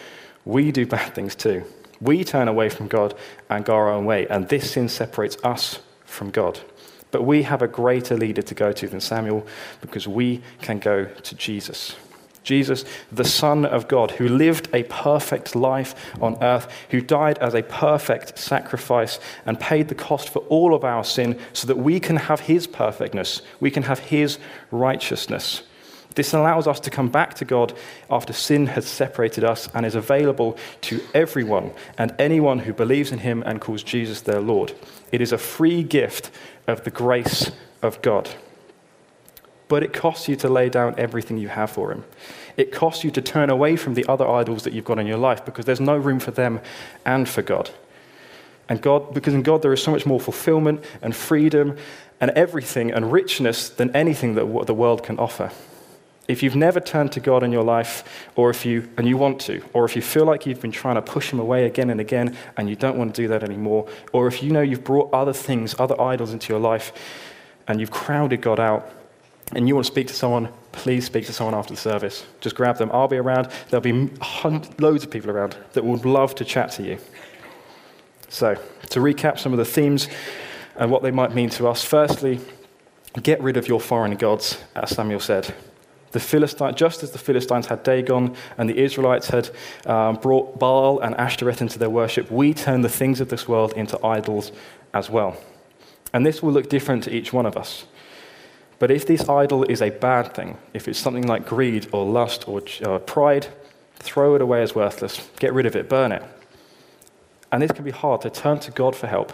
we 0.44 0.72
do 0.72 0.86
bad 0.86 1.14
things 1.14 1.34
too. 1.34 1.64
We 2.00 2.22
turn 2.24 2.48
away 2.48 2.68
from 2.68 2.88
God 2.88 3.14
and 3.48 3.64
go 3.64 3.74
our 3.74 3.90
own 3.90 4.04
way, 4.04 4.26
and 4.28 4.48
this 4.48 4.72
sin 4.72 4.88
separates 4.88 5.36
us 5.42 5.78
from 6.04 6.30
God. 6.30 6.60
But 7.14 7.22
we 7.22 7.44
have 7.44 7.62
a 7.62 7.68
greater 7.68 8.16
leader 8.16 8.42
to 8.42 8.54
go 8.56 8.72
to 8.72 8.88
than 8.88 9.00
Samuel 9.00 9.46
because 9.80 10.08
we 10.08 10.42
can 10.62 10.80
go 10.80 11.04
to 11.04 11.34
Jesus. 11.36 11.94
Jesus, 12.42 12.84
the 13.12 13.22
Son 13.22 13.64
of 13.64 13.86
God, 13.86 14.10
who 14.10 14.28
lived 14.28 14.68
a 14.74 14.82
perfect 14.82 15.54
life 15.54 15.94
on 16.20 16.42
earth, 16.42 16.66
who 16.90 17.00
died 17.00 17.38
as 17.38 17.54
a 17.54 17.62
perfect 17.62 18.36
sacrifice 18.36 19.20
and 19.46 19.60
paid 19.60 19.86
the 19.86 19.94
cost 19.94 20.28
for 20.28 20.40
all 20.48 20.74
of 20.74 20.82
our 20.82 21.04
sin 21.04 21.38
so 21.52 21.68
that 21.68 21.78
we 21.78 22.00
can 22.00 22.16
have 22.16 22.40
his 22.40 22.66
perfectness, 22.66 23.42
we 23.60 23.70
can 23.70 23.84
have 23.84 24.00
his 24.00 24.40
righteousness. 24.72 25.62
This 26.14 26.32
allows 26.32 26.66
us 26.66 26.80
to 26.80 26.90
come 26.90 27.08
back 27.08 27.34
to 27.34 27.44
God 27.44 27.72
after 28.10 28.32
sin 28.32 28.66
has 28.68 28.86
separated 28.86 29.44
us 29.44 29.68
and 29.74 29.84
is 29.84 29.94
available 29.94 30.56
to 30.82 31.00
everyone 31.12 31.72
and 31.98 32.14
anyone 32.18 32.60
who 32.60 32.72
believes 32.72 33.10
in 33.10 33.18
him 33.18 33.42
and 33.44 33.60
calls 33.60 33.82
Jesus 33.82 34.20
their 34.20 34.40
Lord. 34.40 34.72
It 35.10 35.20
is 35.20 35.32
a 35.32 35.38
free 35.38 35.82
gift 35.82 36.30
of 36.66 36.84
the 36.84 36.90
grace 36.90 37.50
of 37.82 38.00
God 38.02 38.30
but 39.68 39.82
it 39.82 39.92
costs 39.92 40.28
you 40.28 40.36
to 40.36 40.48
lay 40.48 40.68
down 40.68 40.94
everything 40.98 41.38
you 41.38 41.48
have 41.48 41.70
for 41.70 41.90
Him. 41.90 42.04
It 42.56 42.70
costs 42.70 43.02
you 43.02 43.10
to 43.12 43.22
turn 43.22 43.50
away 43.50 43.76
from 43.76 43.94
the 43.94 44.04
other 44.08 44.28
idols 44.28 44.62
that 44.64 44.72
you've 44.72 44.84
got 44.84 44.98
in 44.98 45.06
your 45.06 45.18
life 45.18 45.44
because 45.44 45.64
there's 45.64 45.80
no 45.80 45.96
room 45.96 46.20
for 46.20 46.30
them 46.30 46.60
and 47.04 47.28
for 47.28 47.42
God. 47.42 47.70
And 48.68 48.80
God, 48.80 49.12
because 49.12 49.34
in 49.34 49.42
God 49.42 49.62
there 49.62 49.72
is 49.72 49.82
so 49.82 49.90
much 49.90 50.06
more 50.06 50.20
fulfillment 50.20 50.84
and 51.02 51.14
freedom 51.14 51.76
and 52.20 52.30
everything 52.32 52.92
and 52.92 53.12
richness 53.12 53.68
than 53.68 53.94
anything 53.96 54.34
that 54.34 54.66
the 54.66 54.74
world 54.74 55.02
can 55.02 55.18
offer. 55.18 55.50
If 56.26 56.42
you've 56.42 56.56
never 56.56 56.80
turned 56.80 57.12
to 57.12 57.20
God 57.20 57.42
in 57.42 57.52
your 57.52 57.62
life, 57.62 58.26
or 58.34 58.48
if 58.48 58.64
you, 58.64 58.88
and 58.96 59.06
you 59.06 59.18
want 59.18 59.40
to, 59.42 59.62
or 59.74 59.84
if 59.84 59.94
you 59.94 60.00
feel 60.00 60.24
like 60.24 60.46
you've 60.46 60.60
been 60.60 60.72
trying 60.72 60.94
to 60.94 61.02
push 61.02 61.30
Him 61.30 61.38
away 61.38 61.66
again 61.66 61.90
and 61.90 62.00
again 62.00 62.36
and 62.56 62.68
you 62.68 62.76
don't 62.76 62.96
want 62.96 63.14
to 63.14 63.22
do 63.22 63.28
that 63.28 63.42
anymore, 63.42 63.86
or 64.12 64.26
if 64.26 64.42
you 64.42 64.50
know 64.50 64.62
you've 64.62 64.84
brought 64.84 65.12
other 65.12 65.34
things, 65.34 65.74
other 65.78 66.00
idols 66.00 66.32
into 66.32 66.50
your 66.50 66.60
life, 66.60 66.92
and 67.68 67.78
you've 67.78 67.90
crowded 67.90 68.40
God 68.40 68.58
out, 68.58 68.90
and 69.52 69.68
you 69.68 69.74
want 69.74 69.86
to 69.86 69.92
speak 69.92 70.06
to 70.06 70.14
someone, 70.14 70.48
please 70.72 71.04
speak 71.04 71.26
to 71.26 71.32
someone 71.32 71.54
after 71.54 71.74
the 71.74 71.80
service. 71.80 72.24
Just 72.40 72.56
grab 72.56 72.78
them. 72.78 72.90
I'll 72.92 73.08
be 73.08 73.18
around. 73.18 73.50
There'll 73.68 73.82
be 73.82 74.10
loads 74.78 75.04
of 75.04 75.10
people 75.10 75.30
around 75.30 75.56
that 75.74 75.84
would 75.84 76.06
love 76.06 76.34
to 76.36 76.44
chat 76.44 76.72
to 76.72 76.82
you. 76.82 76.98
So, 78.30 78.54
to 78.90 79.00
recap 79.00 79.38
some 79.38 79.52
of 79.52 79.58
the 79.58 79.64
themes 79.64 80.08
and 80.76 80.90
what 80.90 81.02
they 81.02 81.10
might 81.10 81.34
mean 81.34 81.50
to 81.50 81.68
us. 81.68 81.84
Firstly, 81.84 82.40
get 83.22 83.40
rid 83.42 83.56
of 83.56 83.68
your 83.68 83.80
foreign 83.80 84.16
gods, 84.16 84.58
as 84.74 84.90
Samuel 84.90 85.20
said. 85.20 85.54
The 86.14 86.20
Philistine, 86.20 86.76
just 86.76 87.02
as 87.02 87.10
the 87.10 87.18
Philistines 87.18 87.66
had 87.66 87.82
Dagon 87.82 88.36
and 88.56 88.70
the 88.70 88.78
Israelites 88.78 89.30
had 89.30 89.50
um, 89.84 90.14
brought 90.14 90.60
Baal 90.60 91.00
and 91.00 91.12
Ashtoreth 91.16 91.60
into 91.60 91.76
their 91.76 91.90
worship, 91.90 92.30
we 92.30 92.54
turn 92.54 92.82
the 92.82 92.88
things 92.88 93.20
of 93.20 93.30
this 93.30 93.48
world 93.48 93.72
into 93.72 93.98
idols 94.06 94.52
as 94.92 95.10
well. 95.10 95.36
And 96.12 96.24
this 96.24 96.40
will 96.40 96.52
look 96.52 96.68
different 96.68 97.02
to 97.02 97.12
each 97.12 97.32
one 97.32 97.46
of 97.46 97.56
us. 97.56 97.86
But 98.78 98.92
if 98.92 99.08
this 99.08 99.28
idol 99.28 99.64
is 99.64 99.82
a 99.82 99.90
bad 99.90 100.32
thing, 100.34 100.56
if 100.72 100.86
it's 100.86 101.00
something 101.00 101.26
like 101.26 101.48
greed 101.48 101.88
or 101.90 102.06
lust 102.06 102.46
or 102.46 102.62
uh, 102.84 103.00
pride, 103.00 103.48
throw 103.94 104.36
it 104.36 104.40
away 104.40 104.62
as 104.62 104.72
worthless. 104.72 105.28
Get 105.40 105.52
rid 105.52 105.66
of 105.66 105.74
it, 105.74 105.88
burn 105.88 106.12
it. 106.12 106.22
And 107.50 107.60
this 107.60 107.72
can 107.72 107.84
be 107.84 107.90
hard 107.90 108.20
to 108.20 108.30
turn 108.30 108.60
to 108.60 108.70
God 108.70 108.94
for 108.94 109.08
help, 109.08 109.32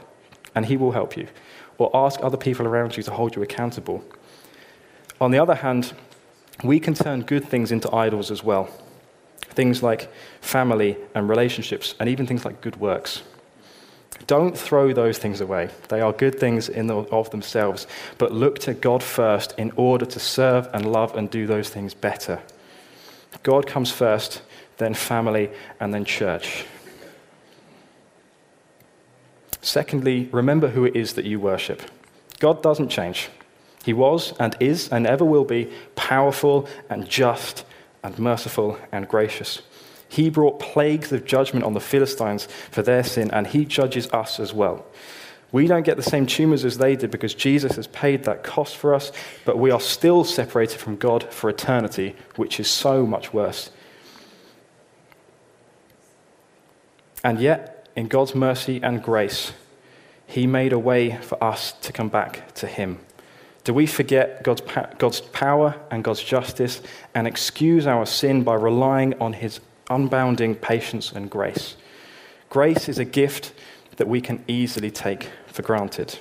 and 0.55 0.65
He 0.65 0.79
will 0.79 0.93
help 0.93 1.15
you, 1.15 1.29
or 1.77 1.91
ask 1.93 2.21
other 2.23 2.39
people 2.39 2.67
around 2.67 2.97
you 2.97 3.03
to 3.03 3.11
hold 3.11 3.37
you 3.37 3.43
accountable. 3.43 4.03
On 5.21 5.31
the 5.31 5.39
other 5.39 5.57
hand, 5.57 5.93
we 6.63 6.81
can 6.81 6.95
turn 6.95 7.23
good 7.23 7.45
things 7.45 7.73
into 7.73 7.95
idols 7.95 8.31
as 8.31 8.45
well. 8.45 8.69
Things 9.41 9.83
like 9.83 10.13
family 10.41 10.97
and 11.15 11.29
relationships, 11.29 11.95
and 11.99 12.09
even 12.09 12.27
things 12.27 12.45
like 12.45 12.61
good 12.61 12.77
works. 12.77 13.23
Don't 14.27 14.57
throw 14.57 14.93
those 14.93 15.19
things 15.19 15.41
away. 15.41 15.71
They 15.89 16.01
are 16.01 16.13
good 16.13 16.39
things 16.39 16.69
in 16.69 16.87
the, 16.87 16.97
of 16.97 17.31
themselves, 17.31 17.87
but 18.19 18.33
look 18.33 18.59
to 18.61 18.75
God 18.75 19.03
first 19.03 19.55
in 19.59 19.73
order 19.77 20.05
to 20.07 20.21
serve 20.21 20.69
and 20.73 20.93
love 20.93 21.17
and 21.17 21.31
do 21.31 21.47
those 21.47 21.69
things 21.69 21.95
better. 21.95 22.41
God 23.43 23.67
comes 23.67 23.91
first, 23.91 24.43
then 24.77 24.95
family, 24.95 25.51
and 25.81 25.95
then 25.95 26.05
church. 26.05 26.65
Secondly, 29.63 30.29
remember 30.33 30.69
who 30.69 30.85
it 30.85 30.97
is 30.97 31.15
that 31.15 31.25
you 31.25 31.41
worship. 31.41 31.83
God 32.39 32.63
doesn't 32.63 32.89
change. 32.89 33.29
He 33.85 33.93
was 33.93 34.35
and 34.39 34.57
is 34.61 34.89
and 34.89 35.07
ever 35.07 35.25
will 35.25 35.45
be 35.45 35.71
powerful 35.97 36.69
and 36.89 37.09
just 37.09 37.65
and 38.03 38.19
merciful 38.19 38.79
and 38.93 39.09
gracious. 39.09 39.63
He 40.09 40.29
brought 40.29 40.59
plagues 40.59 41.13
of 41.13 41.25
judgment 41.25 41.65
on 41.65 41.75
the 41.75 41.81
Philistines 41.81 42.47
for 42.71 42.83
their 42.83 43.05
sin, 43.05 43.31
and 43.31 43.47
he 43.47 43.65
judges 43.65 44.09
us 44.11 44.41
as 44.41 44.53
well. 44.53 44.85
We 45.53 45.67
don't 45.67 45.85
get 45.85 45.97
the 45.97 46.03
same 46.03 46.27
tumors 46.27 46.65
as 46.65 46.79
they 46.79 46.97
did 46.97 47.11
because 47.11 47.35
Jesus 47.35 47.77
has 47.77 47.87
paid 47.89 48.25
that 48.25 48.43
cost 48.43 48.77
for 48.77 48.95
us, 48.95 49.13
but 49.45 49.59
we 49.59 49.71
are 49.71 49.81
still 49.81 50.25
separated 50.25 50.79
from 50.79 50.97
God 50.97 51.33
for 51.33 51.49
eternity, 51.49 52.17
which 52.37 52.61
is 52.61 52.69
so 52.69 53.07
much 53.07 53.33
worse. 53.33 53.71
And 57.23 57.41
yet, 57.41 57.89
in 57.97 58.09
God's 58.09 58.35
mercy 58.35 58.81
and 58.83 59.03
grace, 59.03 59.53
He 60.27 60.47
made 60.47 60.73
a 60.73 60.79
way 60.79 61.17
for 61.19 61.43
us 61.43 61.73
to 61.73 61.93
come 61.93 62.09
back 62.09 62.55
to 62.55 62.67
Him. 62.67 63.01
Do 63.65 63.75
we 63.75 63.87
forget 63.87 64.43
God's, 64.43 64.63
God's 64.99 65.21
power 65.21 65.79
and 65.91 66.03
God's 66.03 66.23
justice 66.23 66.81
and 67.15 67.27
excuse 67.27 67.87
our 67.87 68.07
sin 68.07 68.43
by 68.43 68.55
relying 68.55 69.19
on 69.21 69.35
His 69.35 69.61
unbounding 69.91 70.59
patience 70.59 71.13
and 71.13 71.29
grace. 71.29 71.77
Grace 72.49 72.89
is 72.89 72.99
a 72.99 73.05
gift 73.05 73.53
that 73.97 74.09
we 74.09 74.21
can 74.21 74.43
easily 74.49 74.91
take 74.91 75.29
for 75.47 75.63
granted. 75.63 76.19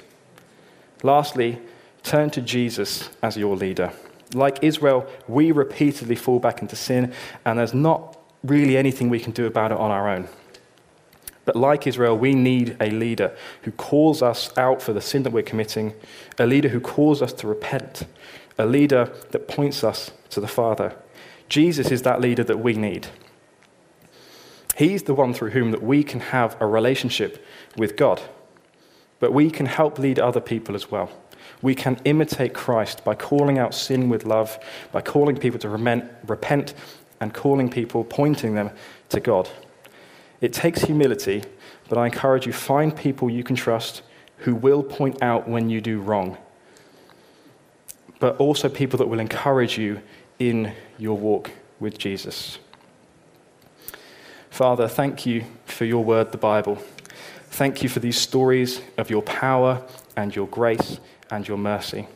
Lastly, 1.04 1.60
turn 2.04 2.30
to 2.32 2.42
Jesus 2.42 3.10
as 3.22 3.38
your 3.38 3.56
leader. 3.56 3.94
Like 4.34 4.60
Israel, 4.62 5.08
we 5.28 5.52
repeatedly 5.52 6.16
fall 6.16 6.40
back 6.40 6.62
into 6.62 6.76
sin, 6.76 7.14
and 7.46 7.58
there's 7.58 7.74
not 7.74 8.18
really 8.44 8.76
anything 8.76 9.10
we 9.10 9.20
can 9.20 9.32
do 9.32 9.46
about 9.46 9.72
it 9.72 9.78
on 9.78 9.92
our 9.92 10.10
own. 10.10 10.28
But 11.50 11.56
like 11.56 11.88
Israel, 11.88 12.16
we 12.16 12.36
need 12.36 12.78
a 12.80 12.92
leader 12.92 13.36
who 13.64 13.72
calls 13.72 14.22
us 14.22 14.56
out 14.56 14.84
for 14.84 14.94
the 14.94 15.02
sin 15.02 15.24
that 15.24 15.34
we're 15.34 15.42
committing, 15.42 15.96
a 16.38 16.46
leader 16.46 16.70
who 16.70 16.80
calls 16.80 17.24
us 17.24 17.34
to 17.34 17.48
repent, 17.48 18.06
a 18.60 18.68
leader 18.68 19.12
that 19.32 19.48
points 19.48 19.84
us 19.84 20.12
to 20.30 20.40
the 20.40 20.48
Father. 20.48 20.96
Jesus 21.48 21.90
is 21.90 22.04
that 22.04 22.22
leader 22.22 22.44
that 22.44 22.60
we 22.60 22.74
need. 22.74 23.08
He's 24.78 25.02
the 25.02 25.16
one 25.16 25.34
through 25.34 25.50
whom 25.50 25.72
that 25.72 25.82
we 25.82 26.04
can 26.04 26.20
have 26.20 26.56
a 26.62 26.68
relationship 26.68 27.44
with 27.76 27.98
God. 27.98 28.22
But 29.20 29.34
we 29.34 29.50
can 29.50 29.66
help 29.66 29.98
lead 29.98 30.20
other 30.20 30.42
people 30.42 30.76
as 30.76 30.92
well. 30.92 31.10
We 31.64 31.74
can 31.74 32.00
imitate 32.06 32.54
Christ 32.54 33.04
by 33.04 33.16
calling 33.16 33.58
out 33.58 33.74
sin 33.74 34.08
with 34.08 34.24
love, 34.24 34.60
by 34.92 35.02
calling 35.02 35.36
people 35.36 35.60
to 35.62 35.70
repent 36.28 36.76
and 37.20 37.34
calling 37.34 37.72
people, 37.72 38.04
pointing 38.04 38.54
them 38.54 38.70
to 39.10 39.20
God. 39.20 39.50
It 40.42 40.54
takes 40.54 40.82
humility, 40.82 41.44
but 41.90 41.98
I 41.98 42.06
encourage 42.06 42.46
you 42.46 42.54
find 42.54 42.96
people 42.96 43.30
you 43.30 43.44
can 43.44 43.56
trust 43.56 44.02
who 44.40 44.56
will 44.56 44.84
point 44.84 45.22
out 45.22 45.48
when 45.48 45.70
you 45.70 45.82
do 45.82 46.00
wrong, 46.00 46.38
but 48.20 48.38
also 48.38 48.70
people 48.70 48.98
that 48.98 49.08
will 49.08 49.20
encourage 49.20 49.78
you 49.78 50.02
in 50.40 50.74
your 50.98 51.18
walk 51.18 51.52
with 51.80 51.98
Jesus. 51.98 52.58
Father, 54.50 54.88
thank 54.88 55.26
you 55.26 55.46
for 55.66 55.86
your 55.86 56.04
word, 56.04 56.32
the 56.32 56.38
Bible. 56.38 56.78
Thank 57.50 57.84
you 57.84 57.90
for 57.90 58.00
these 58.00 58.18
stories 58.18 58.82
of 58.98 59.10
your 59.10 59.22
power 59.22 59.84
and 60.16 60.36
your 60.36 60.48
grace 60.48 61.00
and 61.30 61.48
your 61.48 61.58
mercy. 61.58 62.08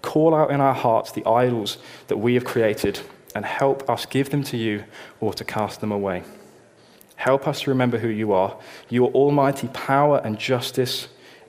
Call 0.00 0.34
out 0.34 0.50
in 0.50 0.60
our 0.60 0.74
hearts 0.74 1.12
the 1.12 1.26
idols 1.26 1.78
that 2.08 2.16
we 2.16 2.34
have 2.34 2.44
created 2.44 3.00
and 3.34 3.44
help 3.44 3.88
us 3.88 4.06
give 4.06 4.30
them 4.30 4.42
to 4.44 4.56
you 4.56 4.84
or 5.20 5.32
to 5.34 5.44
cast 5.44 5.80
them 5.80 5.92
away. 5.92 6.24
Help 7.22 7.46
us 7.46 7.60
to 7.60 7.70
remember 7.70 7.98
who 7.98 8.08
you 8.08 8.32
are, 8.32 8.58
your 8.88 9.08
almighty 9.12 9.68
power 9.68 10.20
and 10.24 10.40
justice, 10.40 11.06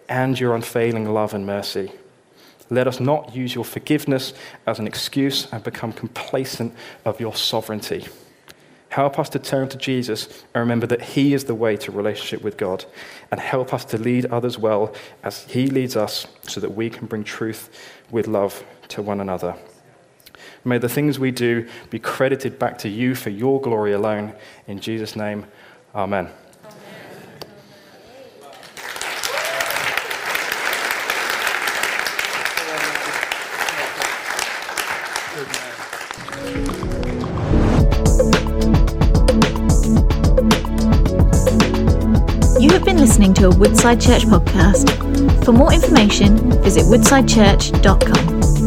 and 0.07 0.39
your 0.39 0.53
unfailing 0.53 1.11
love 1.11 1.33
and 1.33 1.47
mercy. 1.47 1.91
Let 2.69 2.87
us 2.87 2.99
not 2.99 3.35
use 3.35 3.55
your 3.55 3.65
forgiveness 3.65 4.35
as 4.67 4.77
an 4.77 4.85
excuse 4.85 5.51
and 5.51 5.63
become 5.63 5.91
complacent 5.91 6.75
of 7.05 7.19
your 7.19 7.33
sovereignty. 7.33 8.05
Help 8.89 9.17
us 9.17 9.29
to 9.29 9.39
turn 9.39 9.67
to 9.69 9.77
Jesus 9.79 10.43
and 10.53 10.61
remember 10.61 10.85
that 10.85 11.01
He 11.01 11.33
is 11.33 11.45
the 11.45 11.55
way 11.55 11.75
to 11.77 11.91
relationship 11.91 12.43
with 12.43 12.55
God. 12.55 12.85
And 13.31 13.41
help 13.41 13.73
us 13.73 13.83
to 13.85 13.97
lead 13.97 14.27
others 14.27 14.59
well 14.59 14.93
as 15.23 15.45
He 15.45 15.65
leads 15.65 15.95
us 15.95 16.27
so 16.43 16.59
that 16.59 16.75
we 16.75 16.91
can 16.91 17.07
bring 17.07 17.23
truth 17.23 17.75
with 18.11 18.27
love 18.27 18.63
to 18.89 19.01
one 19.01 19.19
another. 19.19 19.55
May 20.65 20.77
the 20.77 20.89
things 20.89 21.19
we 21.19 21.31
do 21.31 21.67
be 21.89 21.99
credited 21.99 22.57
back 22.57 22.77
to 22.79 22.89
you 22.89 23.15
for 23.15 23.29
your 23.29 23.59
glory 23.59 23.91
alone. 23.91 24.33
In 24.67 24.79
Jesus' 24.79 25.15
name, 25.15 25.45
amen. 25.95 26.29
You 42.59 42.69
have 42.71 42.85
been 42.85 42.97
listening 42.97 43.33
to 43.35 43.47
a 43.47 43.49
Woodside 43.55 43.99
Church 43.99 44.23
podcast. 44.23 44.89
For 45.43 45.51
more 45.51 45.73
information, 45.73 46.37
visit 46.61 46.83
woodsidechurch.com. 46.85 48.62